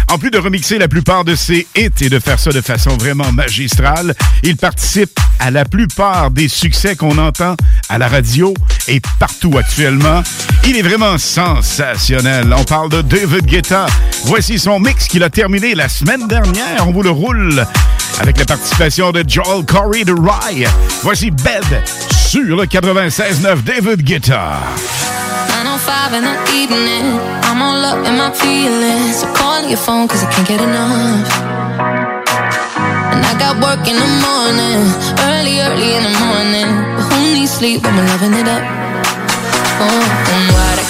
[0.09, 2.95] En plus de remixer la plupart de ses hits et de faire ça de façon
[2.97, 4.13] vraiment magistrale,
[4.43, 7.55] il participe à la plupart des succès qu'on entend
[7.89, 8.53] à la radio
[8.87, 10.23] et partout actuellement.
[10.65, 12.53] Il est vraiment sensationnel.
[12.57, 13.85] On parle de David Guetta.
[14.25, 16.87] Voici son mix qu'il a terminé la semaine dernière.
[16.87, 17.65] On vous le roule
[18.19, 20.67] avec la participation de Joel Corey de Rye.
[21.03, 21.83] Voici Bed
[22.27, 24.59] sur le 96.9 David Guetta.
[25.63, 27.19] 905 in the evening.
[27.43, 29.21] I'm all up in my feelings.
[29.21, 31.56] So call your phone cause I can't get enough.
[33.17, 34.77] And I got work in the morning.
[35.25, 36.69] Early, early in the morning.
[36.93, 38.61] But who needs sleep when we're loving it up?
[39.81, 40.05] Oh,
[40.37, 40.86] and I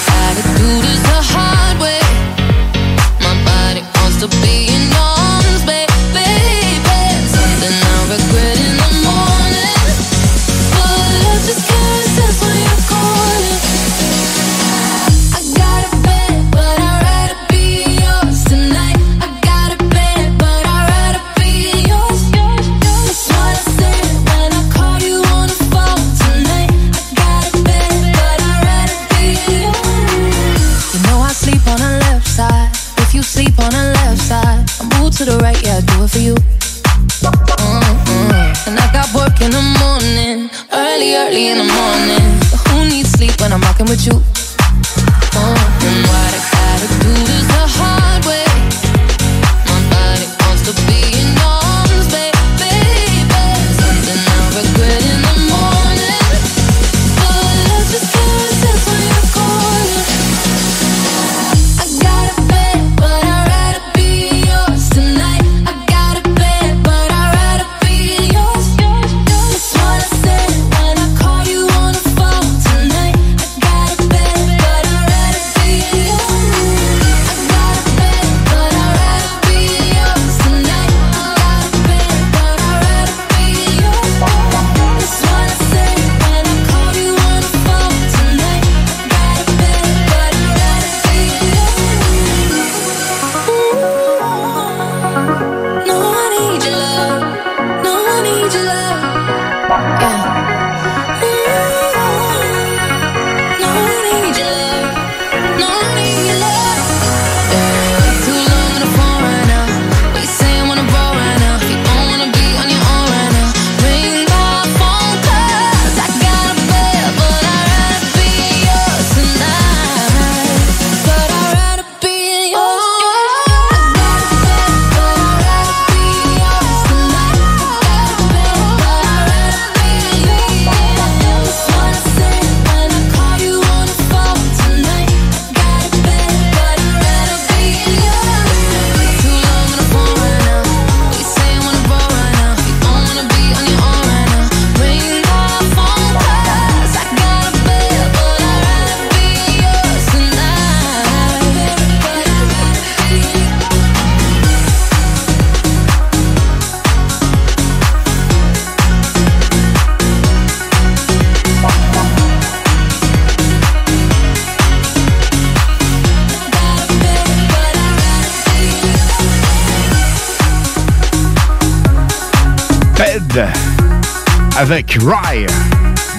[174.99, 175.45] Rye,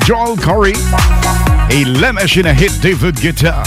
[0.07, 0.73] Joel Corey
[1.71, 3.63] et la machine à hit David Guetta.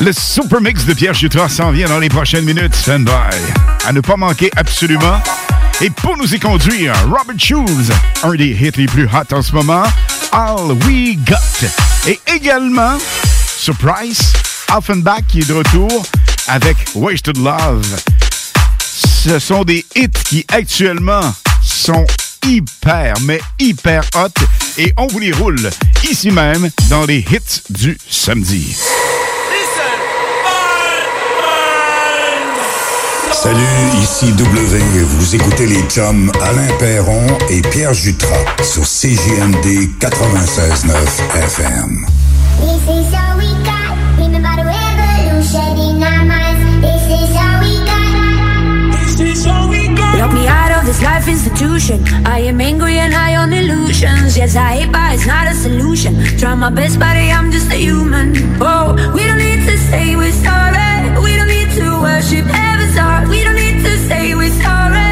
[0.00, 2.74] Le super mix de Pierre Jutras s'en vient dans les prochaines minutes.
[2.74, 3.86] Stand by.
[3.86, 5.20] À ne pas manquer absolument.
[5.80, 7.92] Et pour nous y conduire, Robert Shoes,
[8.22, 9.84] un des hits les plus hot en ce moment,
[10.32, 11.68] All We Got.
[12.08, 12.98] Et également,
[13.56, 14.32] Surprise,
[14.74, 16.04] Offenbach qui est de retour
[16.48, 17.86] avec Wasted Love.
[19.24, 21.32] Ce sont des hits qui actuellement
[21.62, 22.06] sont
[22.46, 24.28] hyper, mais hyper hot
[24.78, 25.70] et on vous les roule
[26.08, 28.76] ici même dans les hits du samedi.
[33.32, 33.58] Salut,
[34.00, 34.78] ici W.
[35.02, 40.92] Vous écoutez les chums Alain Perron et Pierre Jutras sur CJMD 96.9
[41.34, 42.06] FM.
[50.22, 51.98] Lock me out of this life institution.
[52.24, 54.36] I am angry and high on illusions.
[54.36, 56.14] Yes, I hate, but it's not a solution.
[56.38, 58.28] Try my best, buddy, I'm just a human.
[58.62, 60.92] Oh, we don't need to say we're sorry.
[61.24, 63.26] We don't need to worship heaven's heart.
[63.30, 65.11] We don't need to say we're sorry.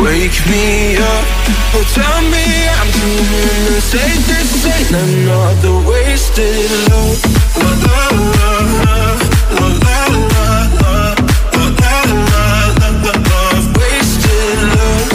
[0.00, 1.24] Wake me up,
[1.74, 7.18] oh tell me I'm dreaming This ain't, this ain't another wasted love
[7.58, 8.06] La la
[8.38, 8.52] la,
[9.58, 9.98] la la
[10.30, 11.18] la, la
[12.22, 13.14] La
[13.74, 15.10] wasted love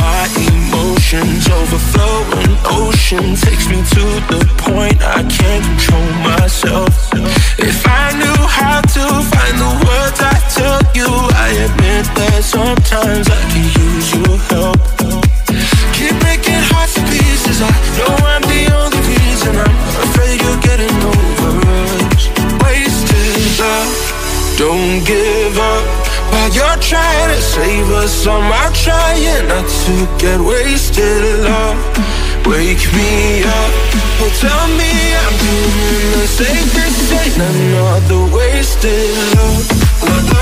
[0.00, 2.16] My emotions overflow
[2.64, 7.25] ocean Takes me to the point I can't control myself
[11.96, 14.80] admit that sometimes I can use your help.
[15.96, 17.64] Keep breaking hearts to pieces.
[17.64, 19.56] I know I'm the only reason.
[19.56, 22.22] I'm afraid you're getting over us.
[22.60, 23.96] Wasted love.
[24.60, 25.84] Don't give up
[26.32, 28.12] while you're trying to save us.
[28.12, 31.22] Some are trying not to get wasted.
[31.48, 31.80] Love,
[32.44, 33.72] wake me up.
[34.40, 36.24] Tell me I'm doing the.
[36.76, 40.35] This ain't another wasted love.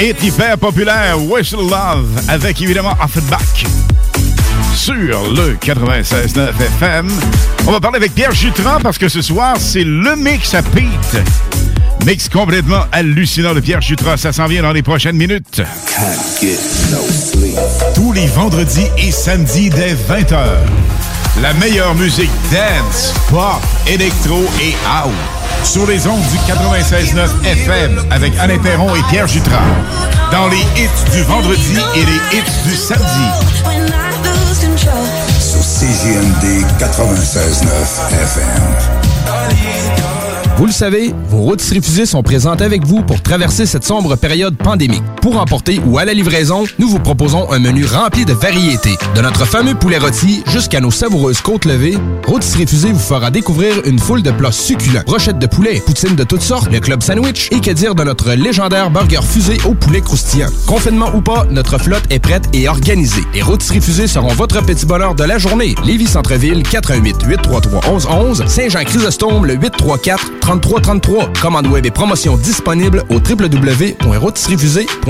[0.00, 3.66] Hit hyper populaire, Whistle Love, avec évidemment Offenbach.
[4.74, 4.96] Sur
[5.32, 6.48] le 96.9
[6.78, 7.08] FM.
[7.66, 11.22] On va parler avec Pierre Jutran parce que ce soir, c'est le mix à Pete.
[12.06, 14.16] Mix complètement hallucinant de Pierre Jutran.
[14.16, 15.60] Ça s'en vient dans les prochaines minutes.
[17.94, 20.38] Tous les vendredis et samedis dès 20h.
[21.42, 25.39] La meilleure musique dance, pop, électro et house.
[25.64, 29.62] Sur les ondes du 96.9 FM avec Alain Perron et Pierre Jutras.
[30.32, 33.04] Dans les hits du vendredi et les hits du samedi.
[35.38, 37.68] Sur CJMD 96.9
[38.22, 39.10] FM.
[40.56, 44.56] Vous le savez, vos routes refusées sont présentes avec vous pour traverser cette sombre période
[44.56, 45.02] pandémique.
[45.20, 48.96] Pour emporter ou à la livraison, nous vous proposons un menu rempli de variétés.
[49.14, 53.82] De notre fameux poulet rôti jusqu'à nos savoureuses côtes levées, Rôtisserie Fusée vous fera découvrir
[53.84, 55.02] une foule de plats succulents.
[55.06, 58.32] Brochettes de poulet, poutines de toutes sortes, le club sandwich et que dire de notre
[58.32, 60.48] légendaire burger fusé au poulet croustillant.
[60.66, 63.24] Confinement ou pas, notre flotte est prête et organisée.
[63.34, 65.74] Les Rôtisseries Fusées seront votre petit bonheur de la journée.
[65.84, 71.32] Lévis Centreville, 88 833 1111 Saint-Jean-Chrysostome, le 834 3333.
[71.42, 75.09] Commande web et promotion disponible au www.rôtisseriefusée.com.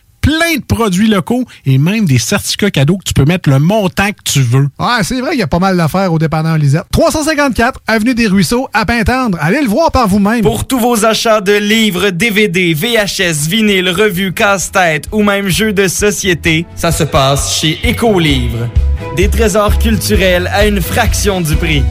[0.21, 4.09] plein de produits locaux et même des certificats cadeaux que tu peux mettre le montant
[4.09, 4.67] que tu veux.
[4.79, 6.85] Ouais, c'est vrai qu'il y a pas mal d'affaires au dépanneur Lisette.
[6.91, 9.37] 354 Avenue des Ruisseaux, à Pintendre.
[9.41, 10.41] Allez le voir par vous-même.
[10.41, 15.87] Pour tous vos achats de livres, DVD, VHS, vinyle, revues, casse-tête ou même jeux de
[15.87, 18.69] société, ça se passe chez Écolivre.
[19.17, 21.83] Des trésors culturels à une fraction du prix.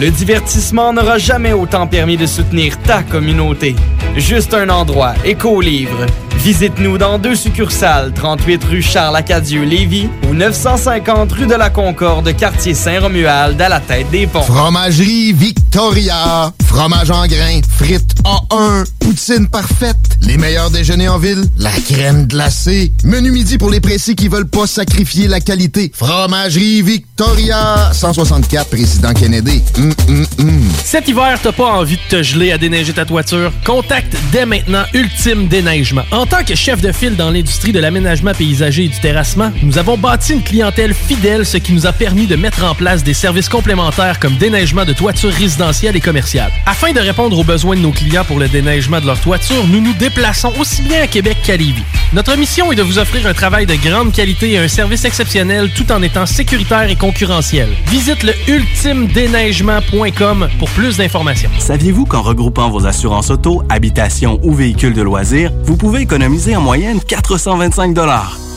[0.00, 3.76] Le divertissement n'aura jamais autant permis de soutenir ta communauté.
[4.16, 6.06] Juste un endroit, Écolivre.
[6.38, 13.60] Visite-nous dans deux succursales, 38 rue Charles-Acadieux-Lévis ou 950 rue de la Concorde, quartier Saint-Romuald,
[13.60, 14.42] à la tête des ponts.
[14.42, 16.52] Fromagerie Victoria.
[16.66, 17.60] Fromage en grains.
[17.76, 18.84] Frites A1.
[19.04, 19.98] Poutine parfaite.
[20.22, 21.44] Les meilleurs déjeuners en ville.
[21.58, 22.90] La crème glacée.
[23.04, 25.92] Menu midi pour les pressés qui veulent pas sacrifier la qualité.
[25.94, 27.90] Fromagerie Victoria.
[27.92, 29.62] 164 Président Kennedy.
[29.76, 30.62] Hum, hum, hum.
[30.82, 33.52] Cet hiver, t'as pas envie de te geler à déneiger ta toiture?
[33.66, 36.04] Contacte dès maintenant Ultime Déneigement.
[36.10, 39.76] En tant que chef de file dans l'industrie de l'aménagement paysager et du terrassement, nous
[39.76, 43.12] avons bâti une clientèle fidèle, ce qui nous a permis de mettre en place des
[43.12, 46.52] services complémentaires comme déneigement de toitures résidentielles et commerciales.
[46.64, 49.80] Afin de répondre aux besoins de nos clients pour le déneigement de leur toiture, nous
[49.80, 51.84] nous déplaçons aussi bien à Québec qu'à Lévis.
[52.12, 55.70] Notre mission est de vous offrir un travail de grande qualité et un service exceptionnel
[55.74, 57.68] tout en étant sécuritaire et concurrentiel.
[57.86, 61.50] Visite le ultimedéneigement.com pour plus d'informations.
[61.58, 66.60] Saviez-vous qu'en regroupant vos assurances auto, habitation ou véhicules de loisirs, vous pouvez économiser en
[66.60, 67.94] moyenne 425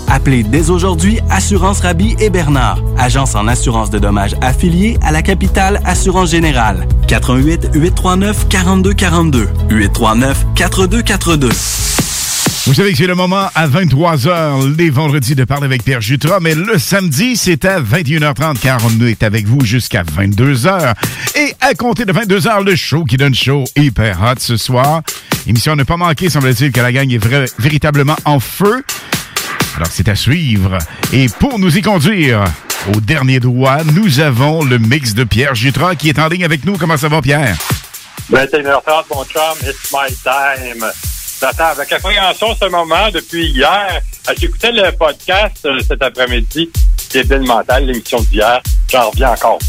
[0.07, 5.21] Appelez dès aujourd'hui Assurance Rabi et Bernard, agence en assurance de dommages affiliée à la
[5.21, 6.87] capitale Assurance Générale.
[7.07, 11.49] 88 839 4242 839 4242.
[12.67, 16.39] Vous savez que c'est le moment à 23h les vendredis de parler avec Pierre Jutras,
[16.41, 20.93] mais le samedi, c'est à 21h30 car on est avec vous jusqu'à 22h.
[21.35, 25.01] Et à compter de 22h, le show qui donne chaud hyper hot ce soir.
[25.47, 27.25] Émission à ne pas manquer, semble-t-il que la gang est
[27.57, 28.83] véritablement en feu.
[29.77, 30.79] Alors c'est à suivre.
[31.13, 32.43] Et pour nous y conduire
[32.95, 36.65] au dernier droit, nous avons le mix de Pierre Jutras qui est en ligne avec
[36.65, 36.77] nous.
[36.77, 37.55] Comment ça va, Pierre?
[38.31, 40.83] 21h30, mon chum, it's my time.
[41.39, 44.01] J'attends avec appréhension ce moment depuis hier.
[44.27, 46.71] Euh, J'écoutais le podcast euh, cet après-midi,
[47.11, 48.61] Débile mental, l'émission d'hier.
[48.91, 49.59] J'en reviens encore.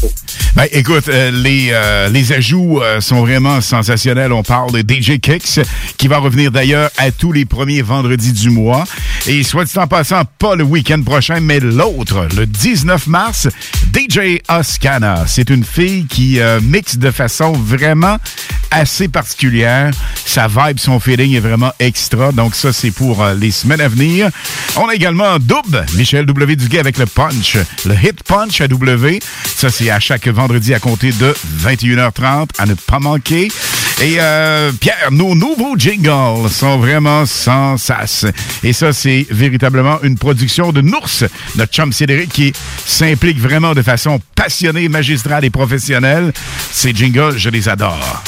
[0.55, 4.33] Ben, écoute, euh, les, euh, les ajouts euh, sont vraiment sensationnels.
[4.33, 5.61] On parle de DJ Kicks,
[5.97, 8.83] qui va revenir d'ailleurs à tous les premiers vendredis du mois.
[9.27, 13.47] Et soit dit en passant, pas le week-end prochain, mais l'autre, le 19 mars,
[13.93, 15.25] DJ Oscana.
[15.27, 18.17] C'est une fille qui mixe de façon vraiment
[18.71, 19.91] assez particulière.
[20.25, 22.31] Sa vibe, son feeling est vraiment extra.
[22.31, 24.29] Donc ça, c'est pour les semaines à venir.
[24.77, 26.55] On a également Double, Michel W.
[26.55, 27.05] Duguay avec le
[27.85, 29.19] Le Hit Punch à W.
[29.45, 33.49] Ça, c'est à chaque vendredi à compter de 21h30, à ne pas manquer.
[34.01, 38.25] Et euh, Pierre, nos nouveaux jingles sont vraiment sans sas.
[38.63, 41.25] Et ça, c'est véritablement une production de Nours,
[41.55, 42.53] notre chum Cédric, qui
[42.85, 46.31] s'implique vraiment de façon passionnée, magistrale et professionnelle.
[46.71, 48.23] Ces jingles, je les adore.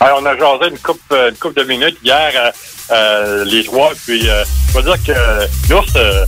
[0.00, 2.50] Alors, on a jasé une coupe, euh, une couple de minutes hier, euh,
[2.90, 6.26] euh, les trois, puis euh, je veux dire que l'ours, euh,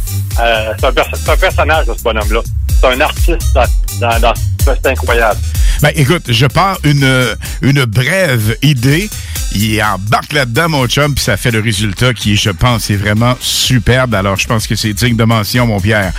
[0.79, 2.41] c'est un, c'est un personnage, ce bonhomme-là.
[2.81, 3.65] C'est un artiste dans,
[4.01, 4.35] dans, dans-
[4.67, 5.39] c'est incroyable.
[5.83, 9.09] Ben, écoute, je pars une, une brève idée.
[9.55, 13.37] Il embarque là-dedans, mon chum, puis ça fait le résultat qui, je pense, est vraiment
[13.41, 14.15] superbe.
[14.15, 16.13] Alors, je pense que c'est digne de mention, mon Pierre.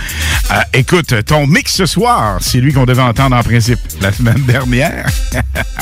[0.50, 4.42] Euh, écoute, ton mix ce soir, c'est lui qu'on devait entendre en principe la semaine
[4.46, 5.06] dernière.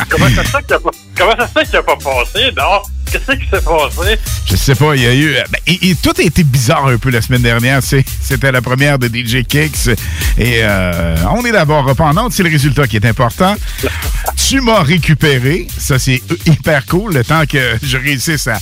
[0.09, 2.83] Comment ça se qu'il a pas, pas passé, non?
[3.11, 4.19] Qu'est-ce qui s'est passé?
[4.51, 5.33] Je sais pas, il y a eu.
[5.51, 7.81] ben, et- et tout a été bizarre un peu la semaine dernière.
[7.83, 9.89] C'était la première de DJ Kicks.
[10.39, 13.57] Et euh, on est d'abord ordre, c'est le résultat qui est important.
[14.49, 15.67] tu m'as récupéré.
[15.79, 17.15] Ça, c'est hyper cool.
[17.15, 18.59] Le temps que je réussisse à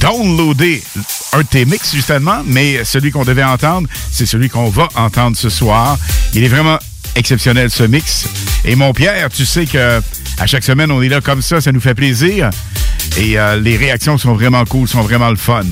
[0.00, 0.82] downloader
[1.32, 2.42] un de tes mix, justement.
[2.46, 5.98] Mais celui qu'on devait entendre, c'est celui qu'on va entendre ce soir.
[6.34, 6.78] Il est vraiment
[7.16, 8.26] exceptionnel ce mix.
[8.64, 10.00] Et mon Pierre, tu sais que
[10.38, 12.50] à chaque semaine, on est là comme ça, ça nous fait plaisir.
[13.18, 15.62] Et euh, les réactions sont vraiment cool, sont vraiment le fun.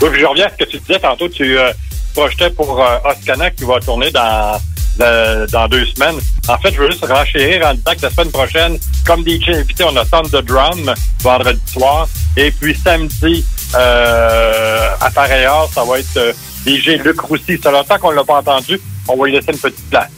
[0.00, 1.28] Oui, puis je reviens à ce que tu disais tantôt.
[1.28, 1.70] Tu euh,
[2.14, 4.58] projetais pour euh, Oscana qui va tourner dans,
[4.98, 6.16] dans, deux semaines.
[6.48, 9.84] En fait, je veux juste renchérir en disant que la semaine prochaine, comme DJ invité,
[9.84, 12.08] on a Sound de Drum vendredi soir.
[12.36, 13.44] Et puis samedi,
[13.74, 16.34] euh, à heure, ça va être
[16.66, 17.58] DJ Luc Roussy.
[17.62, 18.80] Ça longtemps qu'on l'a pas entendu.
[19.08, 20.10] On va lui laisser une petite place.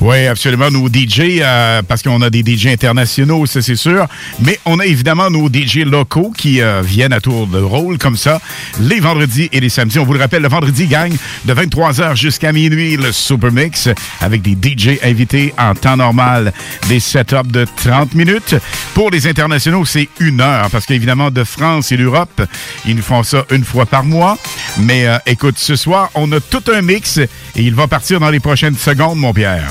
[0.00, 0.70] Oui, absolument.
[0.70, 4.06] Nos DJ, euh, parce qu'on a des DJ internationaux, ça c'est sûr.
[4.40, 8.16] Mais on a évidemment nos DJ locaux qui euh, viennent à tour de rôle comme
[8.16, 8.40] ça,
[8.80, 9.98] les vendredis et les samedis.
[9.98, 13.88] On vous le rappelle, le vendredi gagne de 23h jusqu'à minuit le Super Mix
[14.20, 16.52] avec des DJ invités en temps normal.
[16.88, 18.56] Des setups de 30 minutes.
[18.94, 22.42] Pour les internationaux, c'est une heure parce qu'évidemment, de France et l'Europe,
[22.86, 24.38] ils nous font ça une fois par mois.
[24.78, 28.30] Mais euh, écoute, ce soir, on a tout un mix et il va partir dans
[28.30, 29.70] les prochaines secondes, mon Pierre.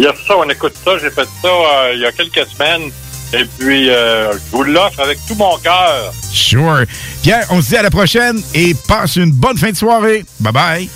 [0.00, 0.96] Il y a ça, on écoute ça.
[0.96, 2.90] J'ai fait ça euh, il y a quelques semaines.
[3.34, 6.10] Et puis, euh, je vous l'offre avec tout mon cœur.
[6.32, 6.84] Sure.
[7.22, 10.24] Pierre, on se dit à la prochaine et passe une bonne fin de soirée.
[10.40, 10.90] Bye bye.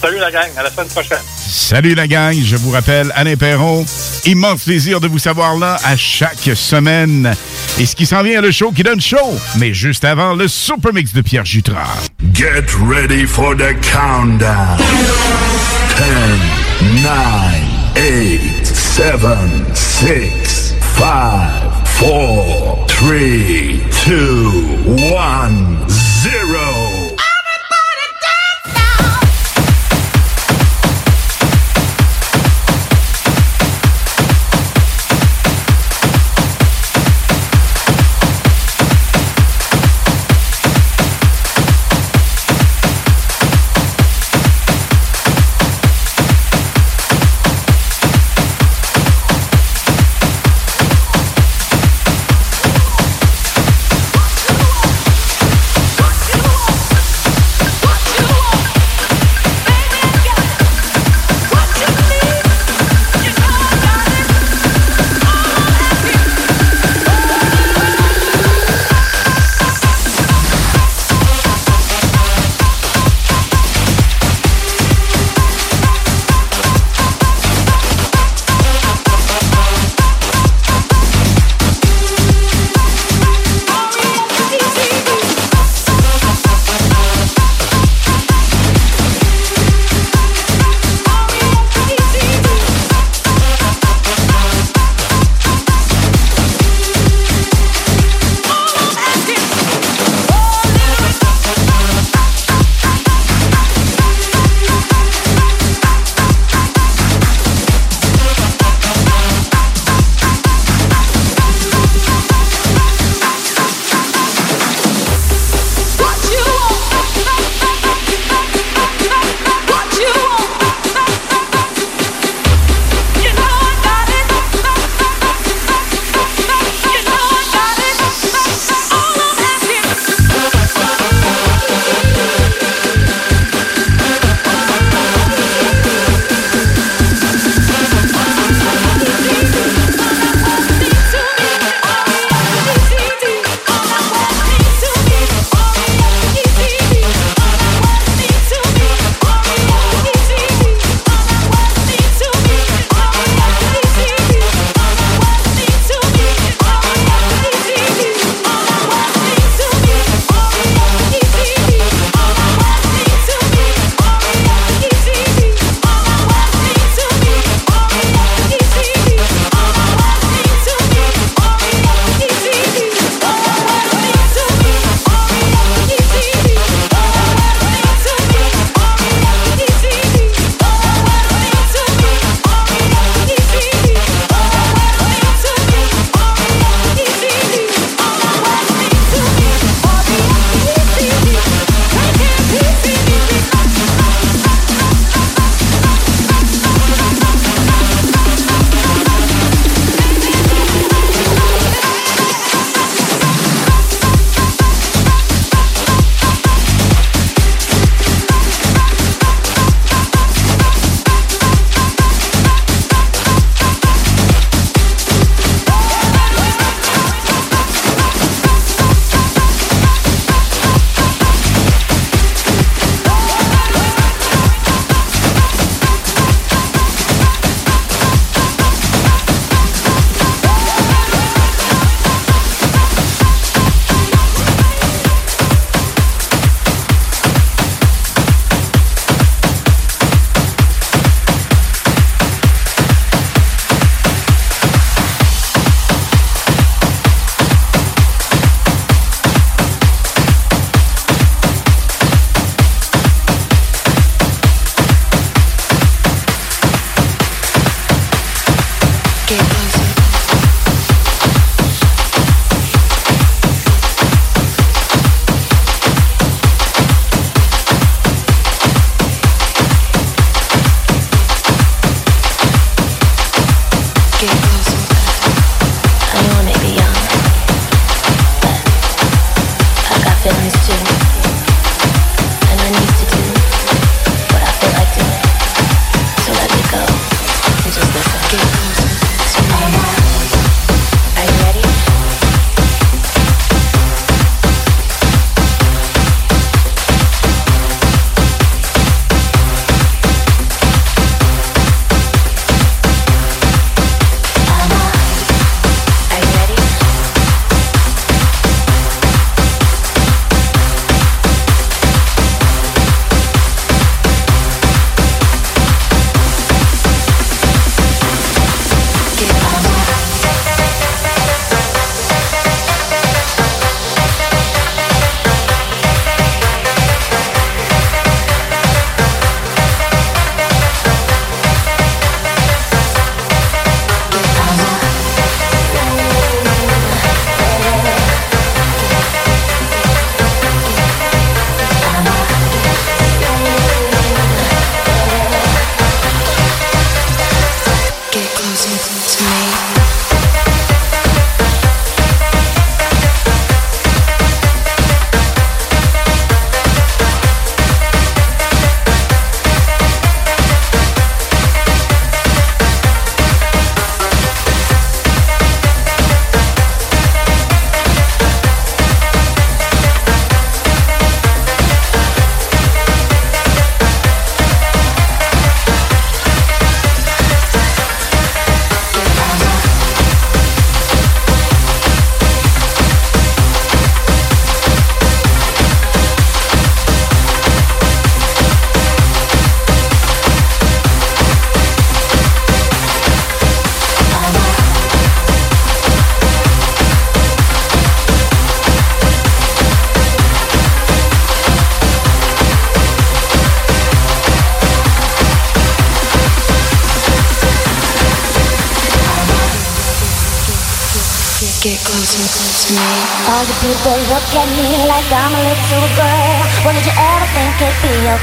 [0.00, 1.18] Salut la gang, à la semaine prochaine.
[1.36, 3.84] Salut la gang, je vous rappelle Alain Perron.
[4.26, 7.34] Immense plaisir de vous savoir là à chaque semaine.
[7.80, 10.92] Et ce qui s'en vient, le show qui donne chaud, mais juste avant le Super
[10.92, 12.06] Mix de Pierre Jutras.
[12.32, 14.78] Get ready for the countdown.
[15.96, 17.12] 10, 9,
[17.96, 19.14] 8, 7,
[19.74, 21.08] 6, 5,
[21.98, 22.86] 4, 3,
[24.06, 24.16] 2,
[25.16, 26.77] 1, 0.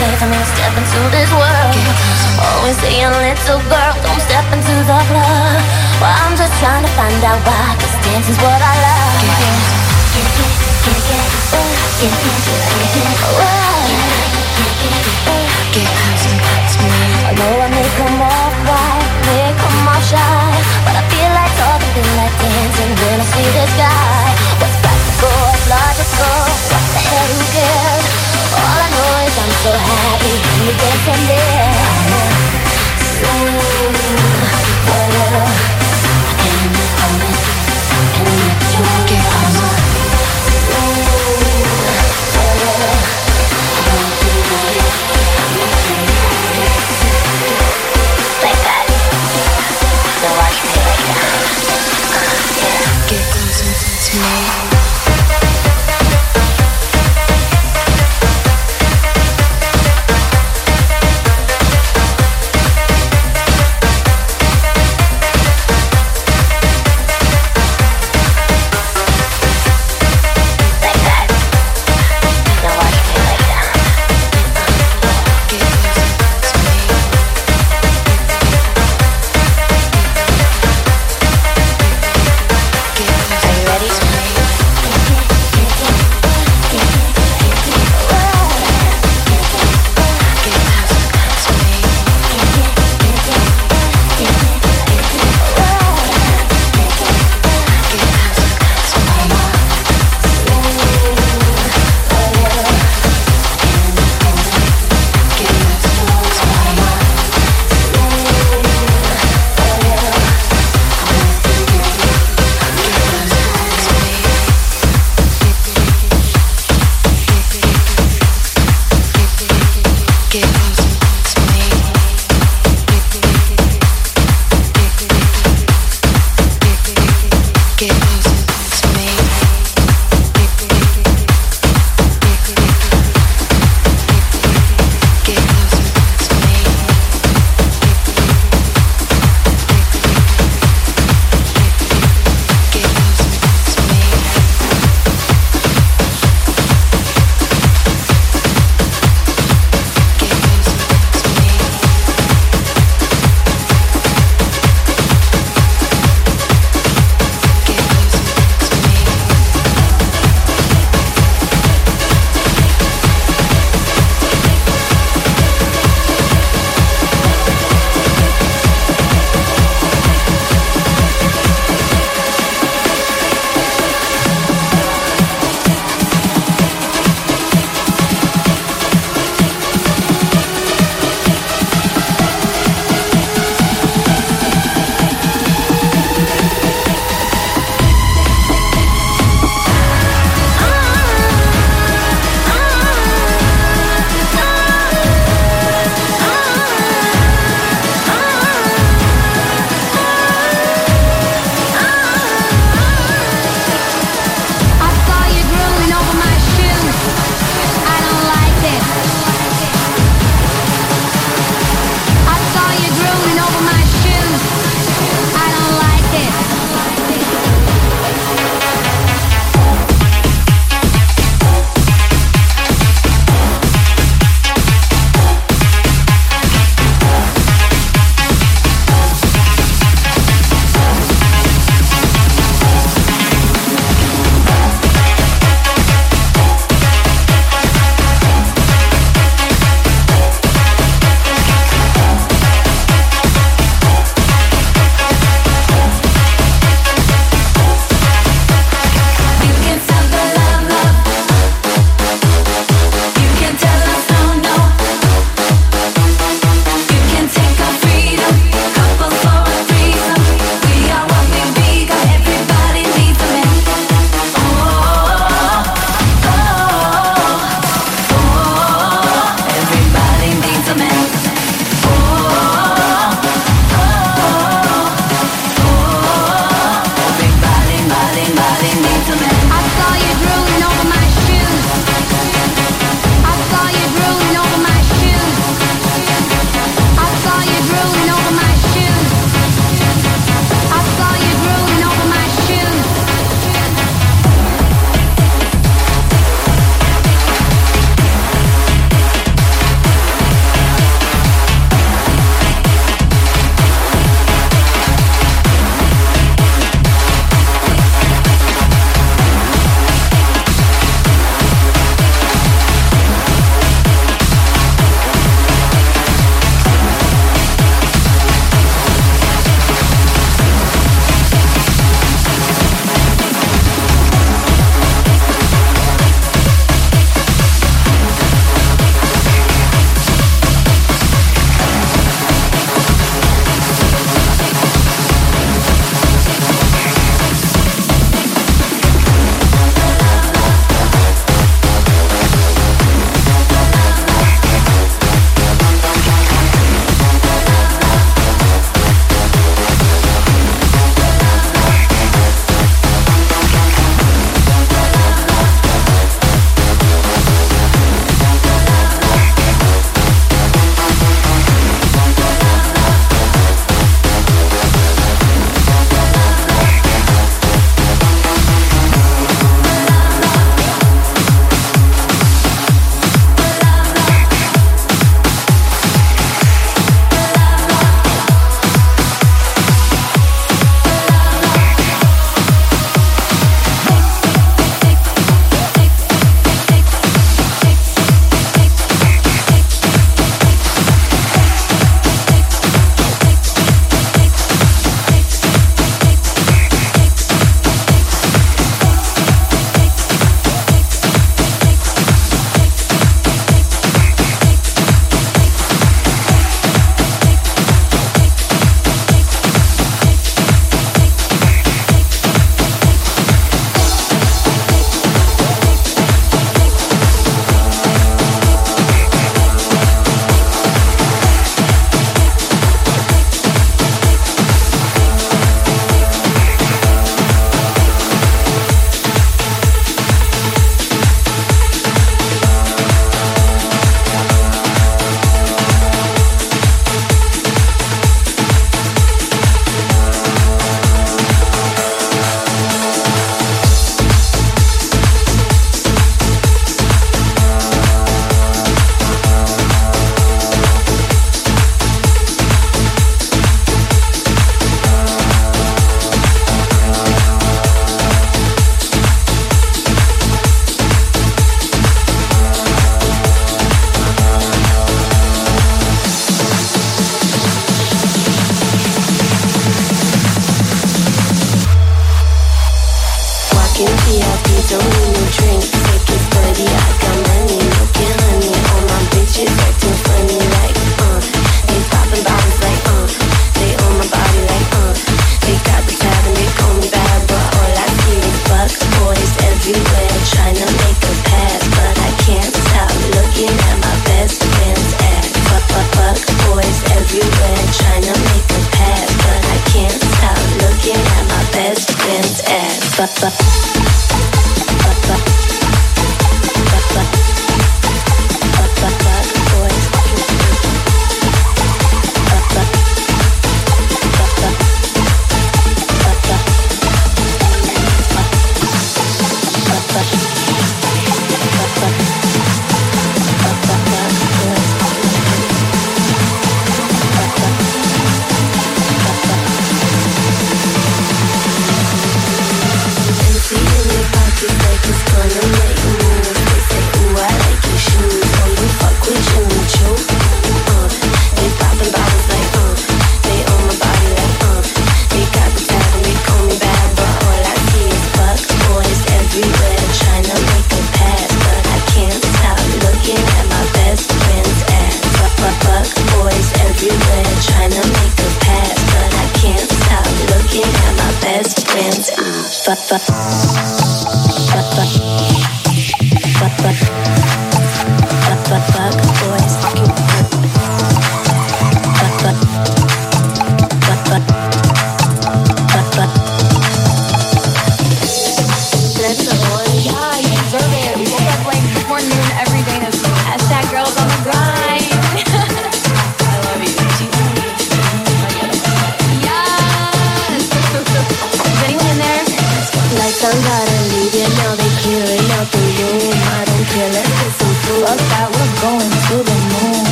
[0.00, 0.47] It'd be okay for me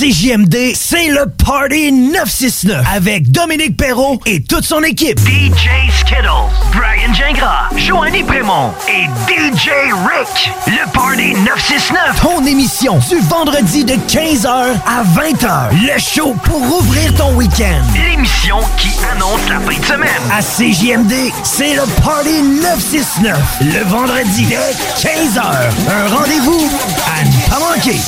[0.00, 5.18] CJMD, c'est le Party 969 avec Dominique Perrault et toute son équipe.
[5.18, 6.26] DJ Skittles,
[6.72, 9.68] Brian Gingras, Joanny Prémont et DJ
[10.08, 10.50] Rick.
[10.68, 14.48] Le Party 969, ton émission du vendredi de 15h
[14.86, 15.68] à 20h.
[15.72, 17.82] Le show pour ouvrir ton week-end.
[17.94, 20.22] L'émission qui annonce la fin de semaine.
[20.32, 23.38] À CJMD, c'est le Party 969.
[23.60, 24.56] Le vendredi de
[24.96, 25.42] 15h.
[25.90, 26.70] Un rendez-vous
[27.06, 27.98] à ne pas manquer.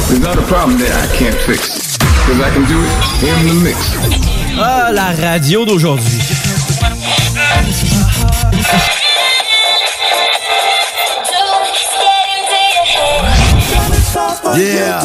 [0.09, 1.97] There's not a problem there I can't fix.
[2.27, 2.91] Cause I can do it
[3.23, 4.42] in the mix.
[4.59, 6.19] Ah, la radio d'aujourd'hui.
[14.55, 15.01] Yeah.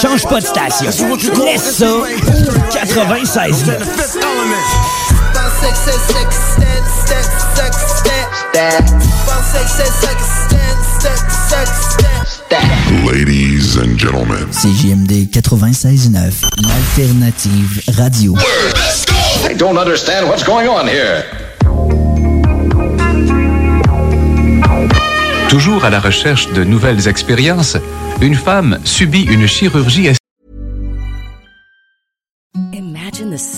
[0.00, 0.86] Change pas de station.
[1.44, 2.04] Laisse ça au
[12.52, 14.46] 96 Ladies and gentlemen.
[14.50, 18.34] CJMD 96.9, l'alternative radio.
[19.48, 21.24] I don't understand what's going on here.
[25.48, 27.78] Toujours à la recherche de nouvelles expériences,
[28.20, 30.10] une femme subit une chirurgie
[32.74, 33.38] Imagine the